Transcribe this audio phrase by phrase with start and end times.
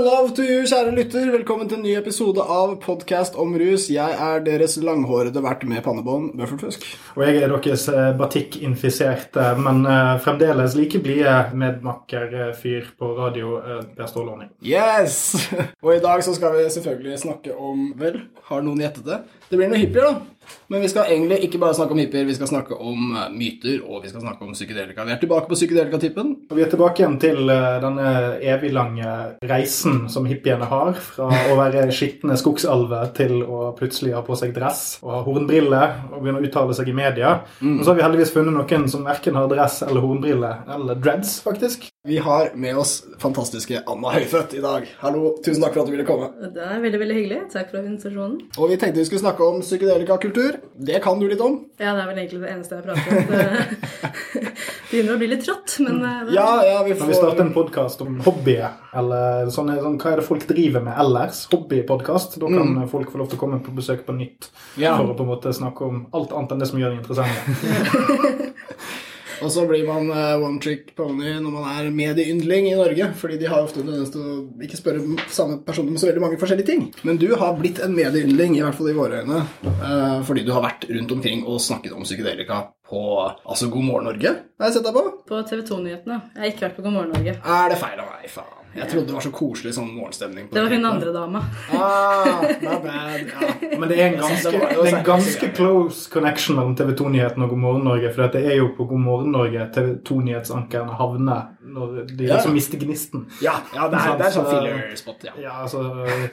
[0.00, 1.28] love to you, kjære lytter.
[1.32, 3.88] Velkommen til en ny episode av podkast om rus.
[3.92, 6.86] Jeg er deres langhårede vert med pannebånd, Bøffert Fusk.
[7.18, 13.82] Og jeg er deres eh, batikkinfiserte, men eh, fremdeles like blide medmakker-fyr på radio, eh,
[13.98, 14.52] Per Stålåning.
[14.64, 15.36] Yes!
[15.84, 19.22] Og i dag så skal vi selvfølgelig snakke om Vel, har noen gjettet det?
[19.50, 20.39] Det blir noe hippier, da.
[20.70, 23.80] Men vi skal egentlig ikke bare snakke om hippier, vi skal snakke om eh, myter,
[23.86, 25.06] og vi skal snakke om psykedelika.
[25.06, 26.34] Vi er tilbake på psykedelika-tippen.
[26.50, 29.10] Og vi er tilbake igjen til denne denne eviglange
[29.50, 34.54] reisen som hippiene har, fra å være skitne skogsalver til å plutselig ha på seg
[34.56, 37.36] dress og ha hornbriller og begynne å uttale seg i media.
[37.60, 41.38] Og så har vi heldigvis funnet noen som verken har dress eller hornbriller, eller dreads,
[41.44, 41.88] faktisk.
[42.08, 44.86] Vi har med oss fantastiske Anna Høyfødt i dag.
[45.02, 46.30] Hallo, tusen takk for at du ville komme.
[46.54, 47.40] Det er veldig veldig hyggelig.
[47.52, 48.38] Takk for invitasjonen.
[48.56, 50.39] Og vi tenkte vi skulle snakke om psykedelikakultur.
[50.80, 51.58] Det kan du litt om.
[51.80, 53.22] Ja, det er vel egentlig det eneste jeg prater om.
[54.90, 57.44] Det begynner å bli litt trått, men eh, det, Ja, ja, vi Når vi starter
[57.44, 62.40] en podkast om hobbyer, eller sånne, sånn, hva er det folk driver med ellers, hobbypodkast,
[62.42, 64.50] da kan folk få lov til å komme på besøk på nytt
[64.82, 64.96] Ja.
[64.98, 68.50] for å på en måte snakke om alt annet enn det som gjør det interessante.
[69.40, 73.10] Og så blir man eh, one trick pony når man er medieyndling i Norge.
[73.20, 76.40] Fordi de har ofte tendens til å ikke spørre samme personer med så veldig mange
[76.40, 76.86] forskjellige ting.
[77.08, 80.52] Men du har blitt en medieyndling, i hvert fall i våre øyne, eh, fordi du
[80.56, 84.36] har vært rundt omkring og snakket om psykedelika på altså God morgen Norge.
[84.60, 85.04] Har jeg sett deg på?
[85.30, 86.22] på TV 2-nyhetene.
[86.34, 87.36] Jeg har ikke vært på God morgen Norge.
[87.38, 88.26] Er det feil av meg?
[88.32, 88.59] Faen.
[88.74, 90.46] Jeg trodde det var så koselig sånn morgenstemning.
[90.48, 91.40] på Det var hun andre dama.
[91.74, 93.26] Ah, not bad.
[93.30, 93.78] Ja.
[93.78, 97.62] Men det er en ganske, er en ganske close connection mellom TV 2-nyhetene og God
[97.64, 98.12] morgen Norge.
[98.14, 102.36] For det er jo på God morgen Norge TV 2-nyhetsankerne havner når de Ja.
[102.36, 103.26] liksom mister gnisten.
[103.42, 105.34] Ja, ja, det er, det er sånn filler-spot, ja.
[105.40, 105.82] Ja, altså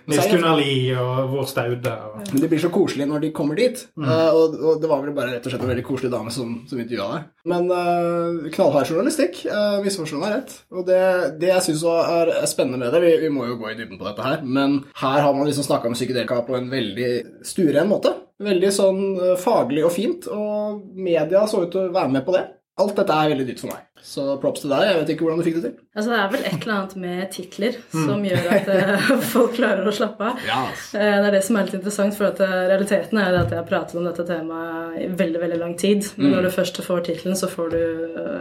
[0.08, 1.96] Nils Gunnar Lie og Vår Staude.
[2.10, 3.86] Og, Men det blir så koselig når de kommer dit.
[3.98, 6.54] Eh, og, og det var vel bare rett og slett en veldig koselig dame som,
[6.70, 7.28] som intervjua deg.
[7.48, 9.46] Men uh, knallhard journalistikk.
[9.48, 10.56] Uh, Misforstå meg rett.
[10.76, 11.02] Og det,
[11.40, 14.00] det jeg syns er er spennende med det vi, vi må jo gå i dybden
[14.00, 17.12] på dette her, men her har man liksom snakka om psykedelika på en veldig
[17.46, 18.14] stueren måte.
[18.44, 22.36] Veldig sånn eh, faglig og fint, og media så ut til å være med på
[22.36, 22.44] det.
[22.78, 23.84] Alt dette er veldig nytt for meg.
[24.08, 24.84] Så props til deg.
[24.86, 25.72] Jeg vet ikke hvordan du fikk det til.
[25.98, 29.88] Altså, det er vel et eller annet med titler som gjør at eh, folk klarer
[29.90, 30.44] å slappe av.
[30.46, 30.84] Yes.
[30.94, 33.58] Eh, Det er det som er litt interessant, for at eh, realiteten er at jeg
[33.58, 36.06] har pratet om dette temaet i veldig veldig lang tid.
[36.22, 37.82] Men når du først får tittelen, så, får du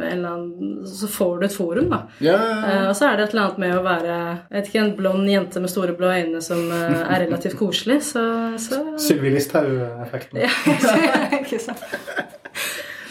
[0.05, 1.89] annen- så får du et forum.
[1.97, 2.03] da.
[2.29, 2.37] ja,
[2.67, 4.95] Eh, Og så er det et eller annet med å være jeg vet ikke, en
[5.01, 8.23] blond jente med store blå øyne som er relativt koselig, så,
[8.61, 10.41] så Sylvi Listhaug-effekten.
[10.45, 11.83] Ja, ikke sant.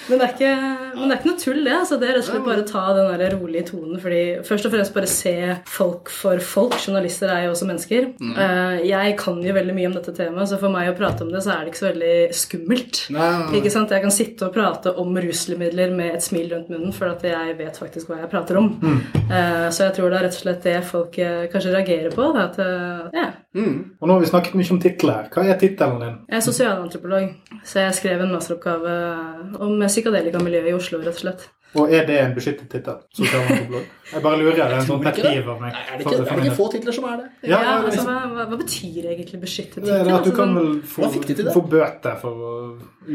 [0.10, 0.54] Men det, er ikke,
[0.96, 1.74] men det er ikke noe tull, det.
[1.74, 3.98] altså Det er rett og slett bare å ta den der rolige tonen.
[4.02, 5.36] fordi Først og fremst bare se
[5.70, 6.78] folk for folk.
[6.84, 8.10] Journalister er jo også mennesker.
[8.46, 11.32] Eh, jeg kan jo veldig mye om dette temaet, så for meg å prate om
[11.34, 13.02] det, så er det ikke så veldig skummelt.
[13.16, 13.32] Nei.
[13.60, 13.96] Ikke sant?
[13.96, 17.58] Jeg kan sitte og prate om rusmidler med et smil rundt munnen, for at jeg
[17.58, 18.72] vet faktisk hva jeg prater om.
[18.86, 19.02] Mm.
[19.74, 22.30] så jeg tror det er rett og slett det folk eh, kanskje reagerer på.
[22.36, 22.62] Det at,
[23.16, 23.26] ja.
[23.26, 23.28] ja.
[23.56, 25.30] Og nå har vi snakket mye om titler.
[25.34, 26.16] Hva er tittelen din?
[26.30, 27.30] Jeg er sosialantropolog,
[27.66, 28.96] så jeg skrev en masteroppgave
[29.64, 31.48] om psykadelikamiljøet i Oslo, rett og slett.
[31.76, 33.02] Og er det en beskyttet tittel?
[33.20, 34.54] Jeg bare lurer.
[34.56, 35.42] Det er en sånn det.
[35.44, 35.74] av meg.
[35.76, 37.26] Nei, er det ikke, er det ikke få titler som er det?
[37.44, 40.54] Ja, Ja, ja, altså, hva, hva, betyr egentlig beskyttet Det er at du Altså, kan
[40.54, 42.54] sånn- vel få, få bøter for å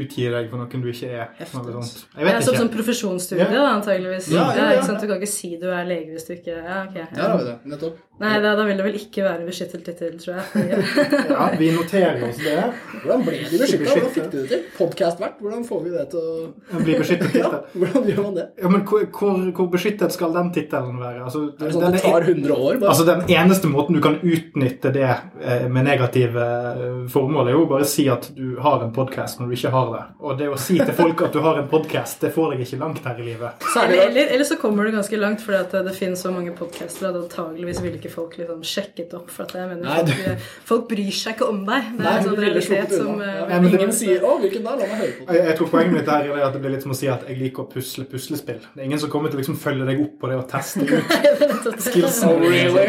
[0.03, 1.33] utgi deg for noen du ikke er.
[1.55, 2.05] Noe altså.
[2.19, 2.77] Jeg Ja, vet som, som ikke.
[2.77, 3.65] profesjonsstudie, Ja.
[3.65, 4.29] da, antageligvis.
[4.29, 4.77] Ja, ja, ja.
[4.77, 5.01] ikke sant?
[5.01, 6.95] Du kan ikke si du er lege hvis du ikke Ja, ok.
[7.01, 7.59] Ja, det er det.
[7.65, 7.97] Nettopp.
[8.21, 10.81] Nei, da, da vil det vel ikke være beskyttet tittel, tror jeg.
[11.31, 12.57] Ja, vi noterer oss det.
[13.01, 13.87] Hvordan blir de beskytta?
[13.95, 14.65] Hvordan fikk du det til?
[14.77, 15.39] Podcast-vert?
[15.41, 18.45] Hvordan får vi det til å Bli beskyttet Ja, hvordan gjør man det?
[18.61, 21.23] Ja, men hvor, hvor, hvor beskyttet skal den tittelen være?
[21.31, 22.81] Altså, Er det sånn den at det tar 100 år?
[22.83, 22.91] Bare?
[22.93, 26.45] Altså Den eneste måten du kan utnytte det eh, med negative
[26.75, 29.73] eh, formål, er jo bare å si at du har en podkast når du ikke
[29.79, 30.03] har det.
[30.21, 32.83] Og det å si til folk at du har en podkast, det får deg ikke
[32.85, 33.65] langt her i livet.
[33.73, 37.09] Særlig Eller, eller, eller så kommer du ganske langt, fordi det finnes så mange podcaster
[37.09, 39.31] at antageligvis vil ikke folk liksom sjekket opp.
[39.31, 40.39] For at jeg mener, Nei, du- folk,
[40.71, 41.83] folk bryr seg ikke om deg.
[41.97, 44.71] Det Nei, er en sånn realitet som eh, Ja, men det- sier 'Å, hvilken der,
[44.71, 45.33] La meg høre på.
[45.33, 47.27] Jeg, jeg tror poenget mitt her er at det blir litt som å si at
[47.29, 48.61] jeg liker å pusle puslespill.
[48.75, 50.81] Det er ingen som kommer til å liksom følge deg opp på det og teste
[50.87, 52.31] ut skillsene.
[52.31, 52.51] Oh, dine.
[52.51, 52.87] really?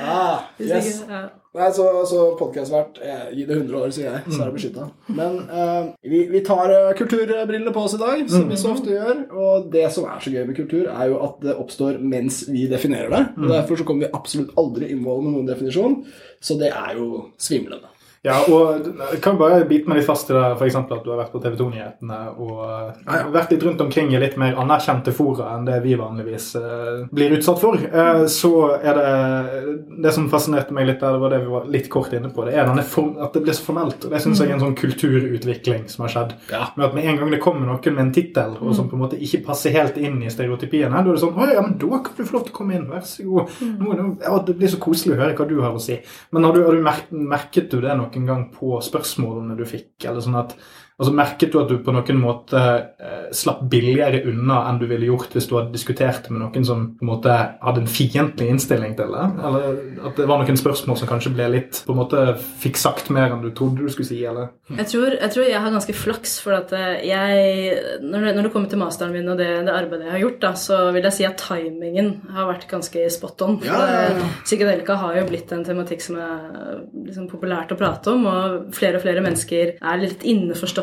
[0.00, 0.86] ah, Hvis yes.
[1.02, 1.24] ikke- ja.
[1.56, 4.88] Nei, så, så podcast-vert eh, Gi det 100 år, sier jeg, så er det beskytta.
[5.16, 8.92] Men eh, vi, vi tar uh, kulturbrillene på oss i dag, som vi så ofte
[8.92, 9.22] gjør.
[9.32, 12.66] Og det som er så gøy med kultur, er jo at det oppstår mens vi
[12.68, 13.22] definerer det.
[13.40, 15.96] Og Derfor så kommer vi absolutt aldri innmål med noen definisjon,
[16.44, 17.88] så det er jo svimlende.
[18.24, 20.76] Ja, og jeg kan bare bite meg litt fast i det, f.eks.
[20.78, 22.62] at du har vært på TV 2-nyhetene og
[23.04, 23.20] ja.
[23.34, 27.36] vært litt rundt omkring i litt mer anerkjente fora enn det vi vanligvis uh, blir
[27.36, 27.78] utsatt for.
[27.78, 31.68] Uh, så er det Det som fascinerte meg litt der, det var det vi var
[31.70, 34.08] litt kort inne på, det er denne form, at det blir så formelt.
[34.08, 36.34] og Det syns jeg er en sånn kulturutvikling som har skjedd.
[36.50, 36.64] Ja.
[36.74, 39.04] Med at med en gang det kommer noen med en tittel og som på en
[39.04, 42.02] måte ikke passer helt inn i stereotypiene, da er det sånn Å ja, men da
[42.02, 43.54] kan du få lov til å komme inn, vær så god.
[43.62, 45.98] Nå, nå, ja, det blir så koselig å høre hva du har å si.
[46.34, 49.94] Men har du, har du merket, merket du det noen gang på spørsmålene du fikk?
[50.04, 50.56] eller sånn at
[50.96, 52.60] Altså, Merket du at du på noen måte
[52.96, 56.86] eh, slapp billigere unna enn du ville gjort hvis du hadde diskutert med noen som
[56.96, 59.24] på en måte hadde en fiendtlig innstilling til det?
[59.44, 59.66] Eller
[60.08, 62.22] at det var noen spørsmål som kanskje ble litt på en måte
[62.62, 64.22] fikk sagt mer enn du trodde du skulle si?
[64.24, 64.54] eller?
[64.70, 68.48] Jeg tror jeg, tror jeg har ganske flaks, for at eh, jeg Når det, når
[68.48, 71.04] det kommer til masteren min og det, det, arbeidet jeg har gjort, da, så vil
[71.10, 73.60] jeg si at timingen har vært ganske spot on.
[73.66, 74.30] Ja, ja, ja.
[74.48, 78.96] Psykedelika har jo blitt en tematikk som er liksom, populært å prate om, og flere
[78.96, 80.24] og flere mennesker er litt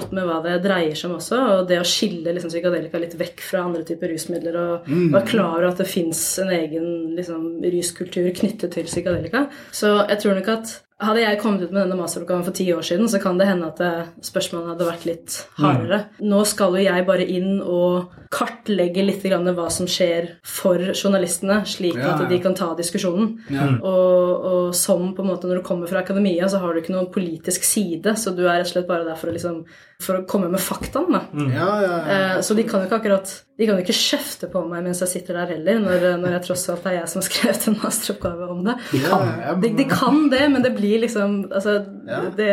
[0.03, 1.39] innforstått med hva det dreier seg om også.
[1.59, 5.11] Og det å skille liksom, psykadelika litt vekk fra andre typer rusmidler og Mm.
[5.13, 9.49] være klar over at det fins en egen liksom, ruskultur knyttet til psykadelika.
[9.71, 12.81] Så jeg tror nok at hadde jeg kommet ut med denne masteroppgaven for ti år
[12.81, 16.05] siden, så kan det hende at det, spørsmålene hadde vært litt hardere.
[16.21, 21.61] Nå skal jo jeg bare inn og kartlegge litt grann hva som skjer for journalistene,
[21.69, 23.35] slik Ja, at de kan ta diskusjonen.
[23.53, 23.69] Ja.
[23.79, 26.95] Og, og som på en måte når du kommer fra akademia, så har du ikke
[26.95, 29.61] noen politisk side, så du er rett og slett bare der for å, liksom,
[30.03, 31.13] for å komme med faktaen.
[31.13, 31.23] da.
[31.53, 32.19] Ja, ja, ja.
[32.37, 34.97] Eh, Så de kan jo ikke akkurat De kan jo ikke kjefte på meg mens
[35.03, 37.75] jeg sitter der heller, når, når jeg tross alt er jeg som har skrevet en
[37.83, 38.73] masteroppgave om det.
[38.89, 39.51] De kan det.
[39.61, 41.75] De, de kan det, men det blir liksom altså,
[42.09, 42.23] Ja.
[42.35, 42.49] det,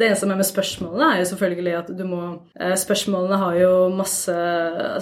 [0.00, 2.22] det eneste som er med spørsmålene, er jo selvfølgelig at du må
[2.56, 4.32] eh, Spørsmålene har jo masse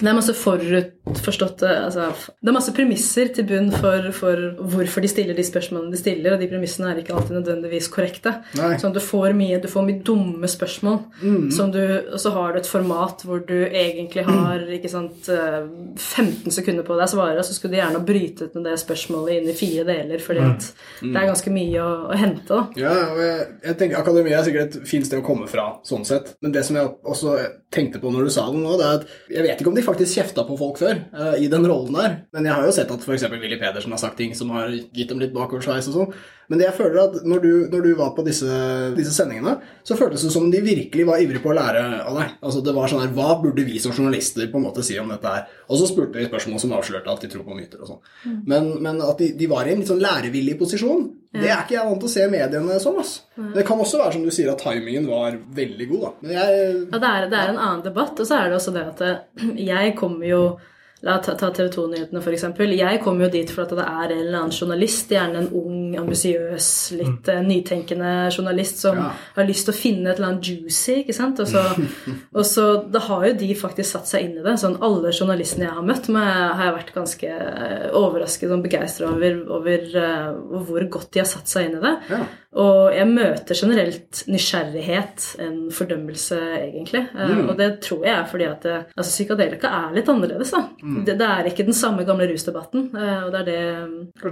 [0.09, 2.07] Det er masse forutforståtte altså,
[2.41, 6.33] Det er masse premisser til bunn for, for hvorfor de stiller de spørsmålene de stiller,
[6.33, 8.33] og de premissene er ikke alltid nødvendigvis korrekte.
[8.57, 8.71] Nei.
[8.81, 10.97] Sånn at du får mye, du får mye dumme spørsmål,
[11.53, 11.81] som du,
[12.15, 15.59] og så har du et format hvor du egentlig har ikke sant, eh,
[15.99, 18.79] 15 sekunder på deg å svare, og så skulle du gjerne bryte ut med det
[18.81, 20.71] spørsmålet inn i fire deler, fordi at
[21.03, 22.49] det er ganske mye å, å hente.
[22.49, 22.65] da.
[22.81, 26.09] Ja, og jeg, jeg tenker Akademia er sikkert et fint sted å komme fra, sånn
[26.09, 26.33] sett.
[26.41, 27.37] Men det som jeg også
[27.75, 29.85] tenkte på når du sa det nå, det er at jeg vet ikke om de
[29.85, 32.17] faktisk kjefta på folk før uh, i den rollen der.
[32.35, 33.27] Men jeg har jo sett at f.eks.
[33.35, 36.15] Willy Pedersen har sagt ting som har gitt dem litt bakoversveis og sånn.
[36.49, 38.49] Men det jeg føler at når du, når du var på disse,
[38.97, 42.35] disse sendingene, så føltes det som de virkelig var ivrige på å lære av deg.
[42.41, 45.13] Altså det var sånn her, Hva burde vi som journalister på en måte si om
[45.13, 45.45] dette her?
[45.69, 48.01] Og så spurte de spørsmål som avslørte at de tror på myter og sånn.
[48.49, 51.05] Men, men at de, de var i en litt sånn lærevillig posisjon,
[51.37, 52.97] det er ikke jeg vant til å se mediene som.
[53.03, 53.13] ass.
[53.55, 56.01] Det kan også være som du sier at timingen var veldig god.
[56.07, 56.13] da.
[56.25, 58.73] Men jeg, Ja, det er, det er en annen debatt, og så er det også
[58.73, 59.23] det at eh,
[59.75, 60.43] jeg kommer jo
[61.07, 62.45] La ta, ta TV 2-nyhetene, f.eks.
[62.75, 65.93] Jeg kommer jo dit for at det er en eller annen journalist, gjerne en ung,
[66.01, 67.47] ambisiøs, litt mm.
[67.47, 69.13] nytenkende journalist som Ja.
[69.37, 71.39] har lyst til å finne et eller annet juicy, ikke sant?
[71.45, 71.63] Og så,
[72.39, 74.57] og så Da har jo de faktisk satt seg inn i det.
[74.59, 76.27] Sånn alle journalistene jeg har møtt, med,
[76.59, 81.31] har jeg vært ganske eh, overrasket og begeistra over, over uh, hvor godt de har
[81.31, 81.95] satt seg inn i det.
[82.11, 82.21] Ja.
[82.59, 87.05] Og jeg møter generelt nysgjerrighet en fordømmelse, egentlig.
[87.13, 87.21] Mm.
[87.21, 90.55] Uh, Og det tror jeg er fordi at eh, altså, psykadelika er litt annerledes.
[90.57, 90.65] da.
[90.89, 91.03] Mm.
[91.05, 92.89] Det, det er ikke den samme gamle rusdebatten.
[92.97, 93.59] eh, Og det er det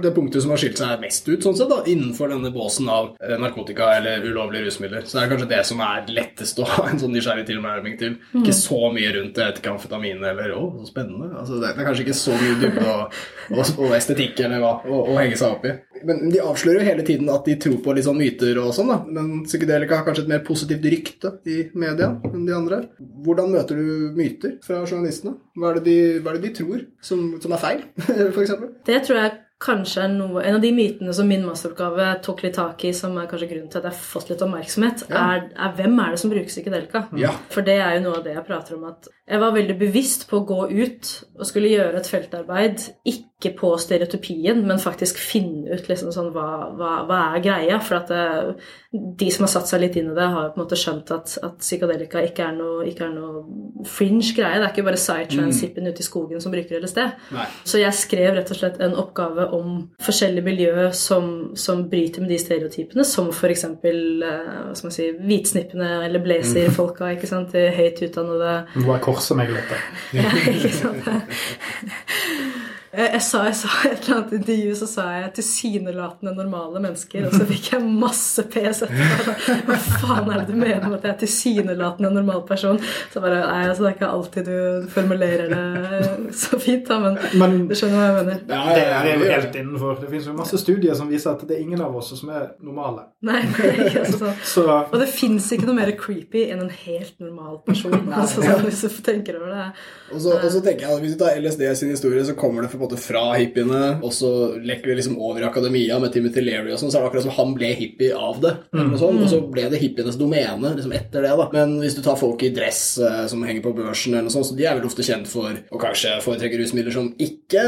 [0.03, 3.11] det punktet som har skilt seg mest ut sånn sett da, innenfor denne båsen av
[3.21, 5.05] eh, narkotika eller ulovlige rusmidler.
[5.05, 8.17] Så det er kanskje det som er lettest å ha en sånn nysgjerrig tilnærming til.
[8.41, 11.29] Ikke så mye rundt ikke, eller å, så spennende.
[11.37, 13.19] Altså, det, det er kanskje ikke så mye dybde og,
[13.53, 15.75] og, og estetikk eller hva å, å henge seg opp i.
[16.05, 18.91] Men de avslører jo hele tiden at de tror på litt sånn myter og sånn,
[18.91, 18.99] da.
[19.07, 22.81] Men psykedelika har kanskje et mer positivt rykte i media enn de andre.
[23.25, 25.35] Hvordan møter du myter fra journalistene?
[25.57, 27.83] Hva er det de, hva er det de tror som, som er feil,
[28.35, 28.73] for eksempel?
[28.87, 32.53] Det tror jeg kanskje er noe En av de mytene som min masteroppgave tok litt
[32.59, 35.23] tak i, som er kanskje grunnen til at jeg har fått litt oppmerksomhet, Ja.
[35.33, 37.01] er, er hvem er det som bruker psykedelika?
[37.17, 37.31] Ja.
[37.49, 38.83] For det er jo noe av det jeg prater om.
[38.91, 43.25] At jeg var veldig bevisst på å gå ut og skulle gjøre et feltarbeid, ikke
[43.37, 47.75] på stereotypien, men faktisk finne ut liksom sånn hva, hva, hva er greia.
[47.85, 48.55] For at det,
[48.91, 51.11] de som har satt seg litt inn i det, har jo på en måte skjønt
[51.13, 54.57] at, at psykadelika ikke er noe, ikke er noe fringe greie.
[54.57, 55.91] Det er ikke bare psytrans-hippien mm.
[55.93, 57.01] ute i skogen som bruker LSD.
[57.37, 57.45] Nei.
[57.61, 62.33] Så jeg skrev rett og slett en oppgave om forskjellige miljø som, som bryter med
[62.33, 63.67] de stereotypene, som f.eks.
[63.69, 69.05] Eh, hva skal man si, hvitsnippene eller blazer-folka, ikke sant, de høyt utdannede Nå er
[69.05, 69.69] korset meg litt.
[69.69, 69.83] da.
[70.23, 71.05] ja, ikke sant?
[72.97, 77.27] Jeg, jeg, sa, jeg sa et eller annet intervju så sa jeg tilsynelatende normale mennesker,
[77.27, 79.35] og så fikk jeg masse PS etterpå.
[79.67, 82.79] Hva faen er det du mener med at jeg er tilsynelatende en normal person?
[83.13, 87.19] Så bare, nei, altså Det er ikke alltid du formulerer det så fint, da, men,
[87.37, 88.41] Men du skjønner hva jeg mener.
[88.49, 90.01] Ja, det er jo helt innenfor.
[90.01, 92.49] Det finnes jo masse studier som viser at det er ingen av oss som er
[92.65, 93.05] normale.
[93.29, 94.41] Nei, det er ikke sånn.
[94.55, 97.93] Så Og det fins ikke noe mer creepy enn en helt normal person.
[98.09, 99.69] altså, sånn, hvis du tenker over det.
[100.15, 102.73] Og så, og så tenker jeg Hvis du tar LSD sin historie, så kommer det
[102.73, 106.41] på en måte fra hippiene, og så lekker vi liksom over i akademia med Timothy
[106.43, 108.53] Leary og sånn, så er det akkurat som han ble hippie av det.
[108.73, 111.33] eller noe sånt, Og så ble det hippienes domene liksom etter det.
[111.37, 111.49] da.
[111.53, 114.47] Men hvis du tar folk i dress eh, som henger på børsen, eller noe sånt,
[114.49, 117.63] så de er vel ofte kjent for å kanskje foretrekke rusmidler som ikke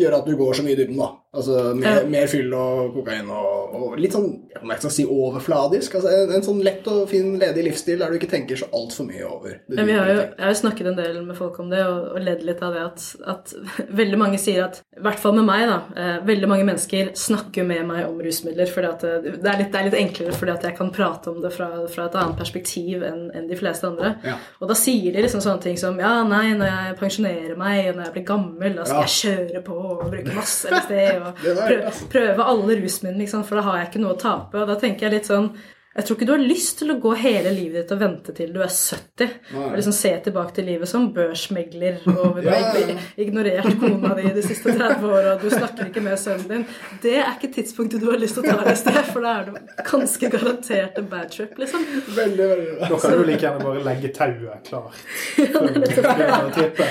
[0.00, 1.12] gjør at du går så mye i dybden, da.
[1.36, 2.06] Altså mer, Ja.
[2.08, 5.94] mer fyll og kokain og, og litt sånn jeg må ikke si overfladisk.
[5.98, 9.04] altså En, en sånn lett og fin, ledig livsstil der du ikke tenker så altfor
[9.10, 9.58] mye over.
[9.68, 11.82] det Men vi har jo, jeg har jo snakket en del med folk om det
[11.84, 13.54] og, og ledd litt av det at, at
[14.00, 15.78] veldig mange sier at I hvert fall med meg, da.
[15.96, 18.66] Eh, veldig mange mennesker snakker med meg om rusmidler.
[18.72, 21.30] fordi at eh, det er litt, det er litt enklere fordi at jeg kan prate
[21.34, 24.14] om det fra, fra et annet perspektiv enn en de fleste andre.
[24.24, 24.38] Ja.
[24.60, 27.96] Og da sier de liksom sånne ting som Ja, nei, når jeg pensjonerer meg, og
[28.00, 29.06] når jeg blir gammel, da skal Ja.
[29.06, 33.66] jeg kjøre på og bruke masse LSD og Prøve, prøve alle rusmidlene, liksom, for da
[33.66, 34.60] har jeg ikke noe å tape.
[34.60, 35.50] Og da tenker jeg litt sånn
[35.96, 38.50] jeg tror ikke du har lyst til å gå hele livet ditt og vente til
[38.52, 39.62] du er 70 Nei.
[39.70, 42.96] og liksom se tilbake til livet som børsmegler og du har Ja, ja, ja.
[43.24, 46.66] ignorert kona di de siste 30 åra og du snakker ikke med sønnen din.
[47.02, 49.48] Det er ikke tidspunktet du har lyst til å ta et sted, for da er
[49.48, 49.56] du
[49.90, 51.84] ganske garantert en bad trip, liksom.
[52.16, 52.90] Veldig, veldig bra.
[52.90, 55.00] da kan du like gjerne bare legge tauet klart.
[55.36, 56.88] du begynner å trippe.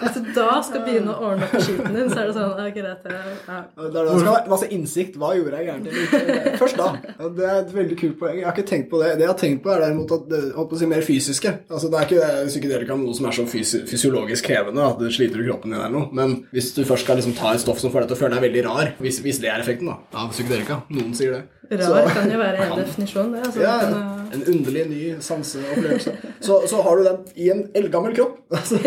[0.00, 2.68] Hvis du da skal begynne å ordne opp skiten din, så er det sånn ja,
[2.76, 3.60] greit, ja.
[3.76, 5.18] Det er da skal være masse innsikt.
[5.20, 6.58] Hva gjorde jeg gærent?
[6.60, 6.90] Først da.
[7.36, 8.29] Det er et veldig kult poeng.
[8.36, 9.12] Jeg har ikke tenkt på det.
[9.18, 11.52] Det jeg har tenkt på, er derimot at det holdt på å si mer fysiske.
[11.70, 15.42] Altså, Det er ikke psykedelika noe som er så fysi fysiologisk krevende at det sliter
[15.42, 16.08] ut kroppen din eller noe.
[16.16, 18.36] Men hvis du først skal liksom ta et stoff som får deg til å føle
[18.36, 21.42] deg veldig rar, hvis, hvis det er effekten da, av psykedelika Noen sier det.
[21.70, 23.44] Rar Så- kan jo være en definisjon, det.
[23.46, 26.12] Altså, Ja, kan, uh, en underlig ny sanseopplevelse.
[26.40, 28.36] Så, så har du den i en eldgammel kropp.
[28.50, 28.78] Altså,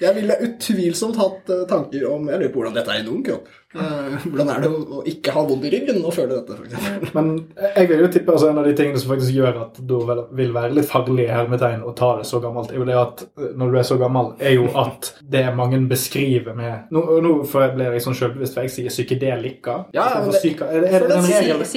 [0.00, 3.20] jeg ville utvilsomt hatt eh, tanker om Jeg lurer på hvordan dette er i noen
[3.26, 3.50] kropp.
[3.76, 7.12] Eh, hvordan er det å, ikke ha vondt i ryggen og føle dette, f.eks.?
[7.16, 7.28] Men
[7.76, 9.94] jeg vil jo tippe altså, en av de tingene som faktisk gjør at du
[10.38, 13.24] vil være litt farlig i hermetegn å ta det så gammelt, er jo det at
[13.28, 17.34] eh, når du er så gammel, er jo at det mange beskriver med Nå, nå
[17.44, 19.76] blir jeg sånn selvbevisst, for jeg sier psykedelika.
[19.92, 20.64] Ja, istedenfor men det- psyka.
[20.72, 21.68] Er, det- er det det, det, Psykedelika.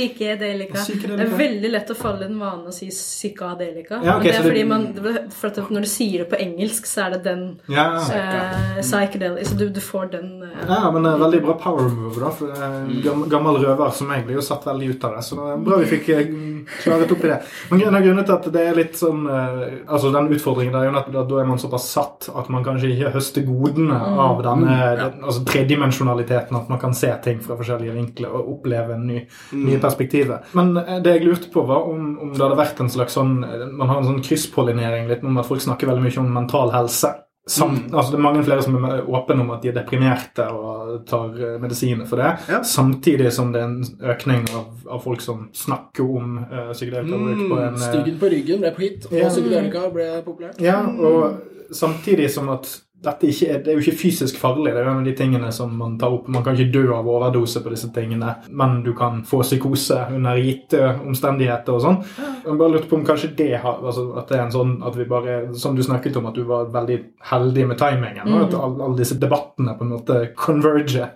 [0.46, 1.18] Psykedelika.
[1.18, 4.00] Det er veldig lett å falle i den vanen å si psykadelika.
[4.04, 6.40] Ja, okay, men det er det- fordi man, for at når du sier det på
[6.42, 9.48] engelsk, så er det den Ja, uh, psychedelic.
[9.48, 12.30] Så du, du får den uh, ja, men uh, veldig bra power move, da.
[12.30, 15.24] For uh, gammel røver som jeg blir jo satt veldig ut av det.
[15.24, 16.12] Så det er bra vi fikk
[16.84, 17.40] klaret opp i det.
[17.72, 20.92] Men en av grunnene til at det er litt sånn Altså den utfordringen der er
[20.92, 24.76] jo at da er man såpass satt at man kanskje ikke høster godene av denne
[25.00, 26.58] den, altså tredimensjonaliteten.
[26.58, 29.22] At man kan se ting fra forskjellige vinkler og oppleve en ny,
[29.54, 30.35] nye perspektiver.
[30.58, 33.38] Men eh, det jeg lurte på, var om, om det hadde vært en slags sånn
[33.44, 36.74] eh, Man har en sånn krysspollinering litt om at folk snakker veldig mye om mental
[36.76, 37.14] helse.
[37.48, 41.04] Samt, altså det er mange flere som er åpne om at de er deprimerte og
[41.06, 42.32] tar eh, medisiner for det.
[42.50, 42.64] Ja.
[42.66, 47.60] Samtidig som det er en økning av, av folk som snakker om uh, psykedelikabruk på
[47.60, 49.30] en eh, Styggen på ryggen ble på hit, og Ja.
[49.30, 50.58] psykedelika ble populært.
[50.64, 52.66] Ja, og samtidig som at
[53.06, 54.74] dette ikke er, det er jo ikke fysisk farlig.
[54.74, 56.28] Det er jo en av de tingene som man tar opp.
[56.28, 60.36] Man kan ikke dø av overdose på disse tingene, men du kan få psykose under
[60.42, 62.00] gitte omstendigheter og sånn.
[62.46, 64.96] Jeg bare lurte på om kanskje det har altså At det er en sånn at
[64.96, 66.98] vi bare Som du snakket om, at du var veldig
[67.32, 68.28] heldig med timingen.
[68.34, 71.10] Og at alle, all disse debattene på en måte converger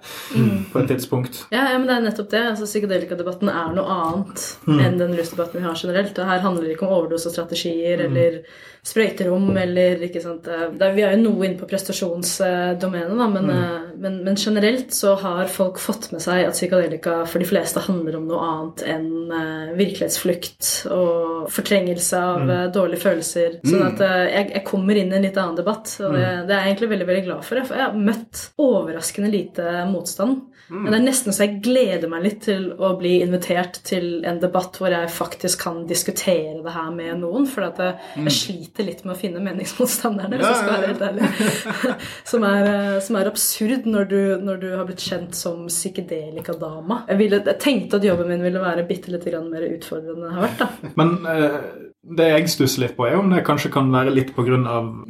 [0.73, 1.45] på et tidspunkt.
[1.51, 2.43] Ja, ja, men det er nettopp det.
[2.53, 4.79] altså Psykedelikadebatten er noe annet Mm.
[4.79, 6.17] enn den rusdebatten vi har generelt.
[6.19, 6.97] Og her handler det ikke om Mm.
[6.99, 8.39] overdosestrategier eller
[8.83, 10.43] sprøyterom eller ikke sant.
[10.43, 13.49] Det er, vi er jo noe inne på prestasjonsdomenet, da, men, Mm.
[13.49, 17.79] eh, men, men generelt så har folk fått med seg at psykadelika for de fleste
[17.85, 22.49] handler om noe annet enn eh, virkelighetsflukt og fortrengelse av Mm.
[22.49, 23.59] eh, dårlige følelser.
[23.65, 26.47] Sånn at eh, jeg, jeg kommer inn i en litt annen debatt, og det, Mm.
[26.47, 27.65] det er jeg egentlig veldig veldig glad for.
[27.65, 30.41] For jeg har møtt overraskende lite motstand.
[30.69, 30.83] Mm.
[30.83, 34.37] Men det er nesten så jeg gleder meg litt til å bli invitert til en
[34.41, 37.47] debatt hvor jeg faktisk kan diskutere det her med noen.
[37.49, 41.31] For jeg, jeg sliter litt med å finne meningsmotstanderne, være helt ærlig.
[42.31, 47.03] som, er, eh, som er absurd når du, når du har blitt kjent som psykedelikadama.
[47.09, 50.35] Jeg, ville- jeg tenkte at jobben min ville være bitte litt mer utfordrende enn det
[50.37, 50.59] har vært.
[50.63, 50.69] da.
[50.99, 51.59] Men eh,
[51.99, 54.55] det jeg stusser litt på, er om det kanskje kan være litt pga.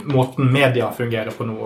[0.09, 1.57] måten media fungerer på nå.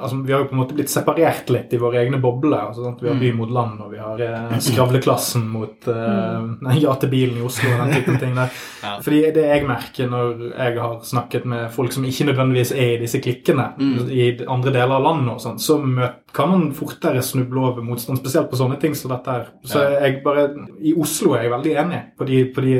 [0.00, 2.70] Altså, vi har jo på en måte blitt separert litt i våre egne bobler.
[2.70, 2.94] Altså?
[3.00, 7.36] Vi har By mot land, og vi har eh, Skravleklassen mot eh, Ja til bilen
[7.36, 8.56] i Oslo og den typen ting der.
[9.04, 13.00] Fordi det jeg merker når jeg har snakket med folk som ikke nødvendigvis er i
[13.04, 13.74] disse klikkene,
[14.08, 18.18] i andre deler av landet, og sånn, så møter kan man fortere snuble over motstand,
[18.20, 19.48] spesielt på sånne ting som dette her.
[19.66, 20.48] Så jeg bare,
[20.80, 22.76] I Oslo er jeg veldig enig på de, på de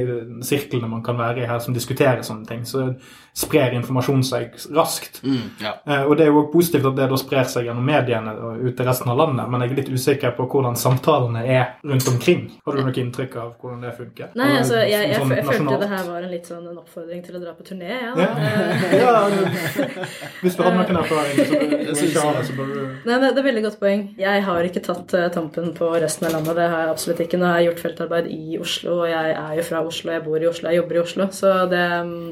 [0.46, 2.62] sirklene man kan være i her som diskuterer sånne ting.
[2.68, 2.92] Så
[3.40, 5.20] sprer informasjon seg raskt.
[5.62, 5.74] ja.
[5.86, 8.64] Eh, Og det er jo også positivt at det da sprer seg gjennom mediene og
[8.66, 12.08] ut til resten av landet, men jeg er litt usikker på hvordan samtalene er rundt
[12.10, 12.42] omkring.
[12.66, 14.32] Har du noe inntrykk av hvordan det funker?
[14.38, 17.22] Nei, altså, jeg, jeg, Sånn jeg, følte det her var en litt sånn en oppfordring
[17.26, 17.90] til å dra på turné.
[17.90, 18.30] Ja, Ja.
[18.50, 19.14] Eh, ja,
[20.42, 22.80] hvis du hadde noen erfaringer så bør du ikke ha så bør du
[23.10, 24.02] Nei, det, det er veldig godt poeng.
[24.20, 26.58] Jeg har ikke tatt eh, tampen på resten av landet.
[26.58, 27.40] Det har jeg absolutt ikke.
[27.40, 30.44] Nå har jeg gjort feltarbeid i Oslo, og jeg er jo fra Oslo, jeg bor
[30.44, 31.28] i Oslo, jeg jobber i Oslo.
[31.32, 31.80] Så det,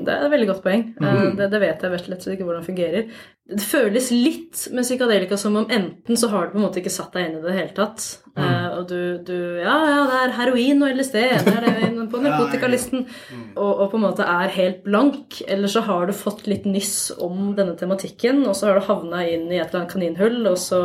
[0.04, 0.84] det er et veldig godt poeng.
[1.00, 1.32] Mm.
[1.40, 3.18] Det, det vet jeg vet lett ikke hvordan det fungerer.
[3.48, 6.92] Det føles litt med psykadelika som om enten så har du på en måte ikke
[6.92, 8.04] satt deg inn i det i det hele tatt,
[8.36, 8.50] mm.
[8.76, 13.06] og du, du Ja, ja, det er heroin og LSD, det er det på narkotikalisten,
[13.56, 17.12] og, og på en måte er helt blank, eller så har du fått litt nyss
[17.24, 20.58] om denne tematikken, og så har du havna inn i et eller annet kaninhull, og
[20.60, 20.80] så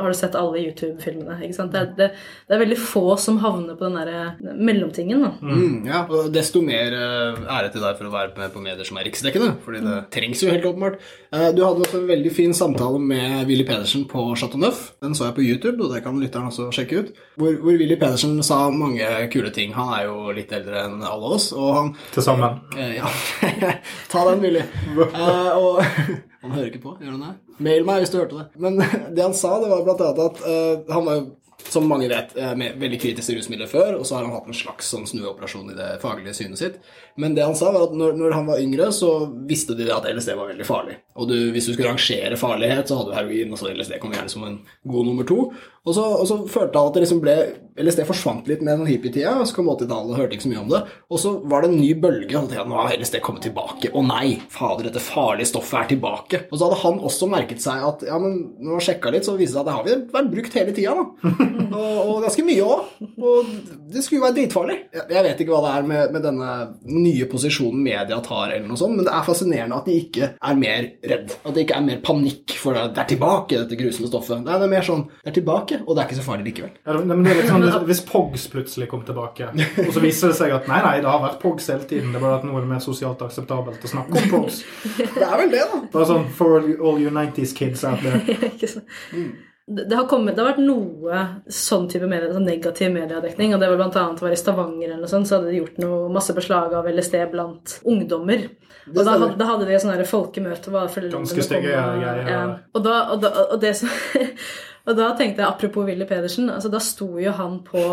[0.00, 1.38] har du sett alle YouTube-filmene.
[1.44, 1.72] ikke sant?
[1.72, 2.10] Det, er- det,
[2.48, 5.22] det er veldig få som havner på den derre mellomtingen.
[5.24, 5.32] da.
[5.42, 8.86] Mm, ja, og desto mer eh, ære til deg for å være med på medier
[8.88, 11.00] som er riksdekkende, fordi det trengs jo helt åpenbart.
[11.32, 14.92] Eh, Du hadde også en veldig fin samtale med Willy Pedersen på Chateau Neuf.
[15.02, 17.10] Den så jeg på YouTube, og det kan lytteren også sjekke ut.
[17.40, 19.72] Hvor, hvor Willy Pedersen sa mange kule ting.
[19.76, 22.60] Han er jo litt eldre enn alle oss, og han til sammen.
[22.76, 23.10] Eh, ja.
[24.12, 24.62] Ta den, Willy.
[24.62, 25.82] Eh, og
[26.42, 27.34] han hører ikke på, gjør han det?
[27.60, 28.62] Mail meg hvis du hørte det.
[28.62, 28.80] Men
[29.16, 31.28] det han sa, det var blant annet at eh, han var jo,
[31.70, 34.48] som mange vet, eh, med, veldig kritisk til rusmidler før, og så har han hatt
[34.48, 36.80] en slags sånn snuoperasjon i det faglige synet sitt.
[37.20, 39.12] Men det han sa, var at når, når han var yngre, så
[39.48, 40.96] visste de at LSD var veldig farlig.
[41.20, 44.14] Og du, hvis du skulle rangere farlighet, så hadde du heroin, og så LSD kom
[44.16, 45.50] gjerne som en god nummer to.
[45.88, 47.34] Og så, og så følte han at det liksom ble
[47.80, 50.60] LSD forsvant litt med den hippietida, og så kom 80-tallet og hørte ikke så mye
[50.60, 50.80] om det.
[51.08, 53.92] Og så var det en ny bølge, og tenkte, nå har LSD kommet tilbake.
[53.96, 56.42] Å nei, fader, dette farlige stoffet er tilbake.
[56.50, 59.38] Og så hadde han også merket seg at ja, men når han sjekka litt, så
[59.38, 61.34] viste det seg at det har vi vært brukt hele tida, da.
[61.80, 62.92] og, og ganske mye òg.
[63.16, 63.54] Og
[63.94, 64.78] det skulle jo være dritfarlig.
[64.98, 66.50] Jeg, jeg vet ikke hva det er med, med denne
[66.92, 70.58] nye posisjonen media tar, eller noe sånt, men det er fascinerende at de ikke er
[70.60, 71.34] mer redd.
[71.44, 72.84] At det ikke er mer panikk for det.
[72.94, 74.42] Det er tilbake, dette grusomme stoffet.
[74.44, 76.70] Nei, det er mer sånn Det er tilbake, og det er ikke så farlig likevel.
[76.86, 80.28] Ja, det- men det er litt sånn, hvis, Pogs plutselig kom tilbake, og så viser
[80.32, 82.44] det seg at nei, nei, det har vært Pogs hele tiden, det er bare at
[82.44, 84.62] nå er det mer sosialt akseptabelt å snakke om Pogs.
[84.96, 85.80] Det er vel det, da.
[85.92, 88.20] Bare sånn for all you 90s kids out there.
[88.50, 88.84] Ikke sant?
[89.12, 89.28] Det,
[89.70, 91.20] det, har kommet, det har vært noe
[91.52, 93.54] sånn type medie, sånn negativ mediedekning.
[93.54, 95.78] og det var blant annet var I Stavanger eller noe sånt, så hadde de gjort
[95.82, 98.48] noe, masse beslag av LSD blant ungdommer.
[98.90, 100.72] Og da, da hadde de et sånn her folkemøte.
[101.12, 102.14] Ganske stygge greier, Ja.
[102.26, 102.42] ja.
[102.74, 103.92] Og, da, og, da, og, det som,
[104.88, 107.84] og da tenkte jeg, apropos Willy Pedersen, altså da sto jo han på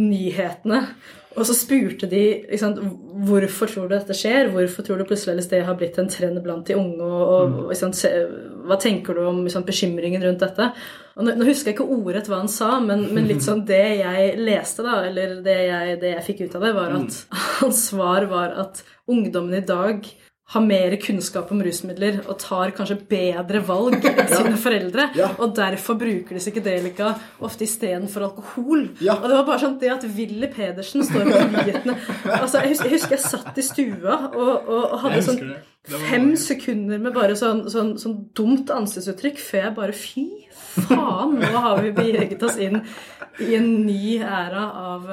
[0.00, 0.82] nyhetene.
[1.38, 2.72] Og så spurte de liksom,
[3.28, 6.66] hvorfor tror du dette skjer, hvorfor tror du plutselig det har blitt en trend blant
[6.66, 8.10] de unge, og, og liksom, se,
[8.66, 10.70] hva tenker du om liksom, bekymringen rundt dette?
[11.14, 13.84] Og nå, nå husker jeg ikke ordrett hva han sa, men, men litt sånn det
[14.00, 17.20] jeg leste, da, eller det jeg, det jeg fikk ut av det, var at
[17.60, 20.10] hans svar var at ungdommen i dag
[20.50, 25.06] har mer kunnskap om rusmidler og tar kanskje bedre valg enn sine foreldre.
[25.18, 25.30] Ja.
[25.38, 28.88] Og derfor bruker de psykedelika ofte istedenfor alkohol.
[28.98, 29.18] Ja.
[29.20, 32.88] Og det var bare sånn det at Willy Pedersen står på nyhetene altså, jeg, husker,
[32.88, 35.60] jeg husker jeg satt i stua og, og, og hadde sånn det.
[35.90, 40.26] Det fem sekunder med bare sånn, sånn, sånn dumt ansiktsuttrykk før jeg bare Fy
[40.70, 42.82] faen, nå har vi beveget oss inn
[43.40, 45.04] i en ny æra av,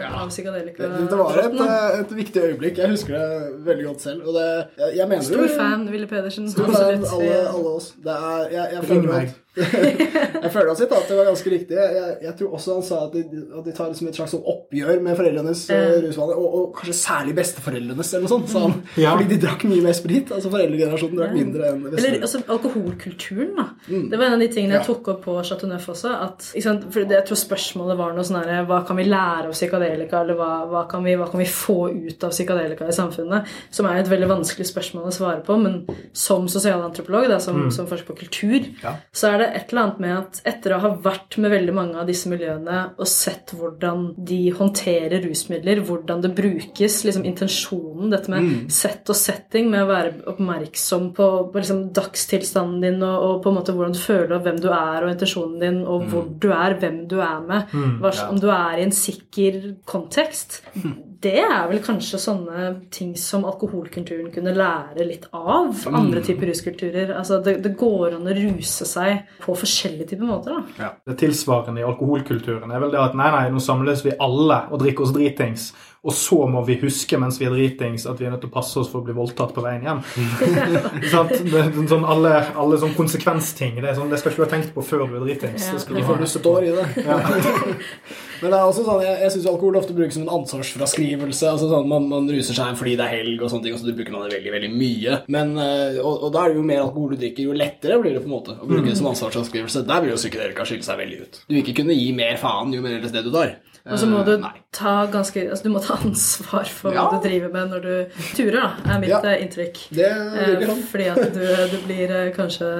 [0.00, 0.10] ja.
[0.22, 0.88] av psykadelika.
[0.88, 2.78] Det, det var et, eh, et viktig øyeblikk.
[2.78, 4.26] Jeg husker det veldig godt selv.
[4.28, 4.46] Og det,
[4.78, 6.50] jeg, jeg mener Stor jo- fan, Willy Pedersen.
[6.50, 7.92] Stor fan, alle, alle oss.
[8.04, 9.28] Det er, jeg, jeg Ring føler meg.
[9.34, 9.43] at
[10.44, 11.76] jeg føler at det var ganske riktig.
[11.78, 14.46] Jeg, jeg, tror også han sa at de, at de tar liksom et slags sånn
[14.50, 18.74] oppgjør med foreldrenes uh, rusvaner, og, og kanskje særlig besteforeldrenes, eller noe sånt, sa han.
[18.98, 19.14] Ja.
[19.14, 20.32] Fordi de drakk mye mer sprit.
[20.34, 23.68] Altså foreldregenerasjonen drakk mindre enn Eller altså, alkoholkulturen, da.
[23.86, 26.12] Det var en av de tingene jeg tok opp på Chateau Neuf også.
[26.26, 26.88] At, ikke sant?
[26.90, 30.24] For det, jeg tror spørsmålet var noe sånn herre Hva kan vi lære av psykadelika,
[30.24, 33.54] eller hva, hva, kan vi, hva kan vi få ut av psykadelika i samfunnet?
[33.74, 35.80] Som er et veldig vanskelig spørsmål å svare på, men
[36.16, 38.96] som sosialantropolog, da, som, som forsker på kultur, Ja.
[39.14, 42.00] så er det et eller annet med at etter å ha vært med veldig mange
[42.00, 48.32] av disse miljøene og sett hvordan de håndterer rusmidler, hvordan det brukes, liksom intensjonen, dette
[48.32, 53.40] med sett og setting, med å være oppmerksom på, på liksom dagstilstanden din og, og
[53.44, 56.28] på en måte hvordan du føler og hvem du er og intensjonen din, og hvor
[56.28, 60.62] du er, hvem du er med, hva, om du er i en sikker kontekst.
[61.24, 65.72] Det er vel kanskje sånne ting som alkoholkulturen kunne lære litt av.
[65.88, 67.14] Andre typer ruskulturer.
[67.16, 70.58] Altså det, det går an å ruse seg på forskjellige typer måter.
[70.76, 70.90] da.
[71.08, 74.82] Det tilsvarende i alkoholkulturen er vel det at nei, nei, nå samles vi alle og
[74.84, 75.70] drikker oss dritings.
[76.04, 78.54] Og så må vi huske mens vi er dritings at vi er nødt til å
[78.54, 80.02] passe oss for å bli voldtatt på veien hjem.
[81.12, 81.30] sånn,
[81.88, 83.78] sånn alle, alle sånn konsekvensting.
[83.78, 85.70] Det, er sånn, det skal ikke du ha tenkt på før du er dritings.
[85.70, 85.80] Ja.
[85.80, 86.84] Det du får du står i det.
[88.42, 91.48] Men det er også sånn, jeg, jeg syns alkohol ofte brukes som en ansvarsfraskrivelse.
[91.54, 93.96] altså sånn, man, man ruser seg fordi det er helg, og sånne ting, og så
[93.96, 95.18] bruker man det veldig veldig mye.
[95.32, 98.18] Men, eh, og, og da er det jo mer alkohol du drikker, jo lettere blir
[98.18, 99.86] det på en måte å bruke det som ansvarsfraskrivelse.
[99.88, 101.40] Der vil jo psykedelika skille seg veldig ut.
[101.46, 103.56] Du vil ikke kunne gi mer faen jo mer LSD du tar.
[103.84, 104.50] Og så må du Eh, nei.
[104.72, 107.02] ta ganske Altså du må ta ansvar for Ja.
[107.04, 109.18] hva du driver med når du turer, da, er mitt Ja.
[109.22, 109.76] eh, inntrykk.
[109.92, 110.82] Det Eh, sånn.
[110.88, 112.70] Fordi at du, du blir eh, kanskje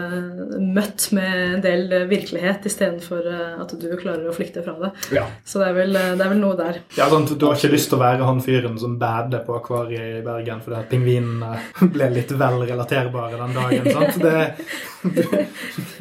[0.61, 4.93] møtt med en del eh, virkelighet istedenfor eh, at du klarer å flykte fra det.
[5.19, 5.27] Ja.
[5.45, 6.81] Så det er vel, eh, det er vel noe der.
[6.97, 7.37] Ja, sant?
[7.38, 10.62] Du har ikke lyst til å være han fyren som bader på akvariet i Bergen
[10.64, 11.59] fordi at pingvinene
[11.95, 13.93] ble litt vel relaterbare den dagen.
[13.99, 14.23] sant?
[14.23, 14.57] Det,
[15.05, 15.23] du,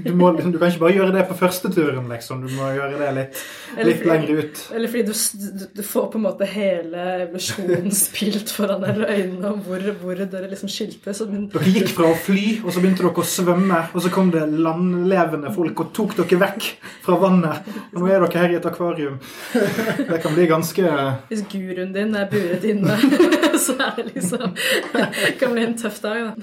[0.05, 2.47] du, må, du kan ikke bare gjøre det på første turen, liksom.
[2.47, 3.43] Du må gjøre det litt,
[3.83, 4.63] litt lenger ut.
[4.73, 9.53] Eller fordi du, du, du får på en måte hele evolusjonen spilt foran dere øynene
[9.55, 11.15] om hvor, hvor dere liksom skilte.
[11.17, 14.29] Så Dere gikk fra å fly, og så begynte dere å svømme, og så kom
[14.33, 16.69] det landlevende folk og tok dere vekk
[17.03, 17.73] fra vannet.
[17.91, 19.19] Og nå er dere her i et akvarium.
[19.53, 20.93] Det kan bli ganske
[21.29, 22.97] hvis guruen din er buret inne,
[23.65, 26.33] så er det liksom Det kan bli en tøff dag, da.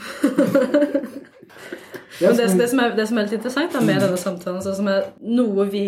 [2.20, 4.74] Men det, det, som er, det som er litt interessant da, med denne samtalen, så
[4.76, 5.86] som er noe vi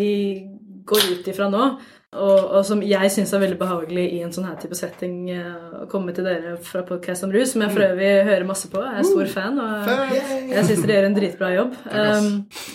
[0.89, 1.67] går ut ifra nå,
[2.15, 5.83] og, og som jeg syns er veldig behagelig i en sånn her type setting eh,
[5.83, 8.81] å komme til dere fra Podcast om rus, som jeg for øvrig hører masse på.
[8.83, 10.13] Jeg er stor fan, og
[10.53, 11.77] jeg syns dere gjør en dritbra jobb.
[11.89, 12.29] Um,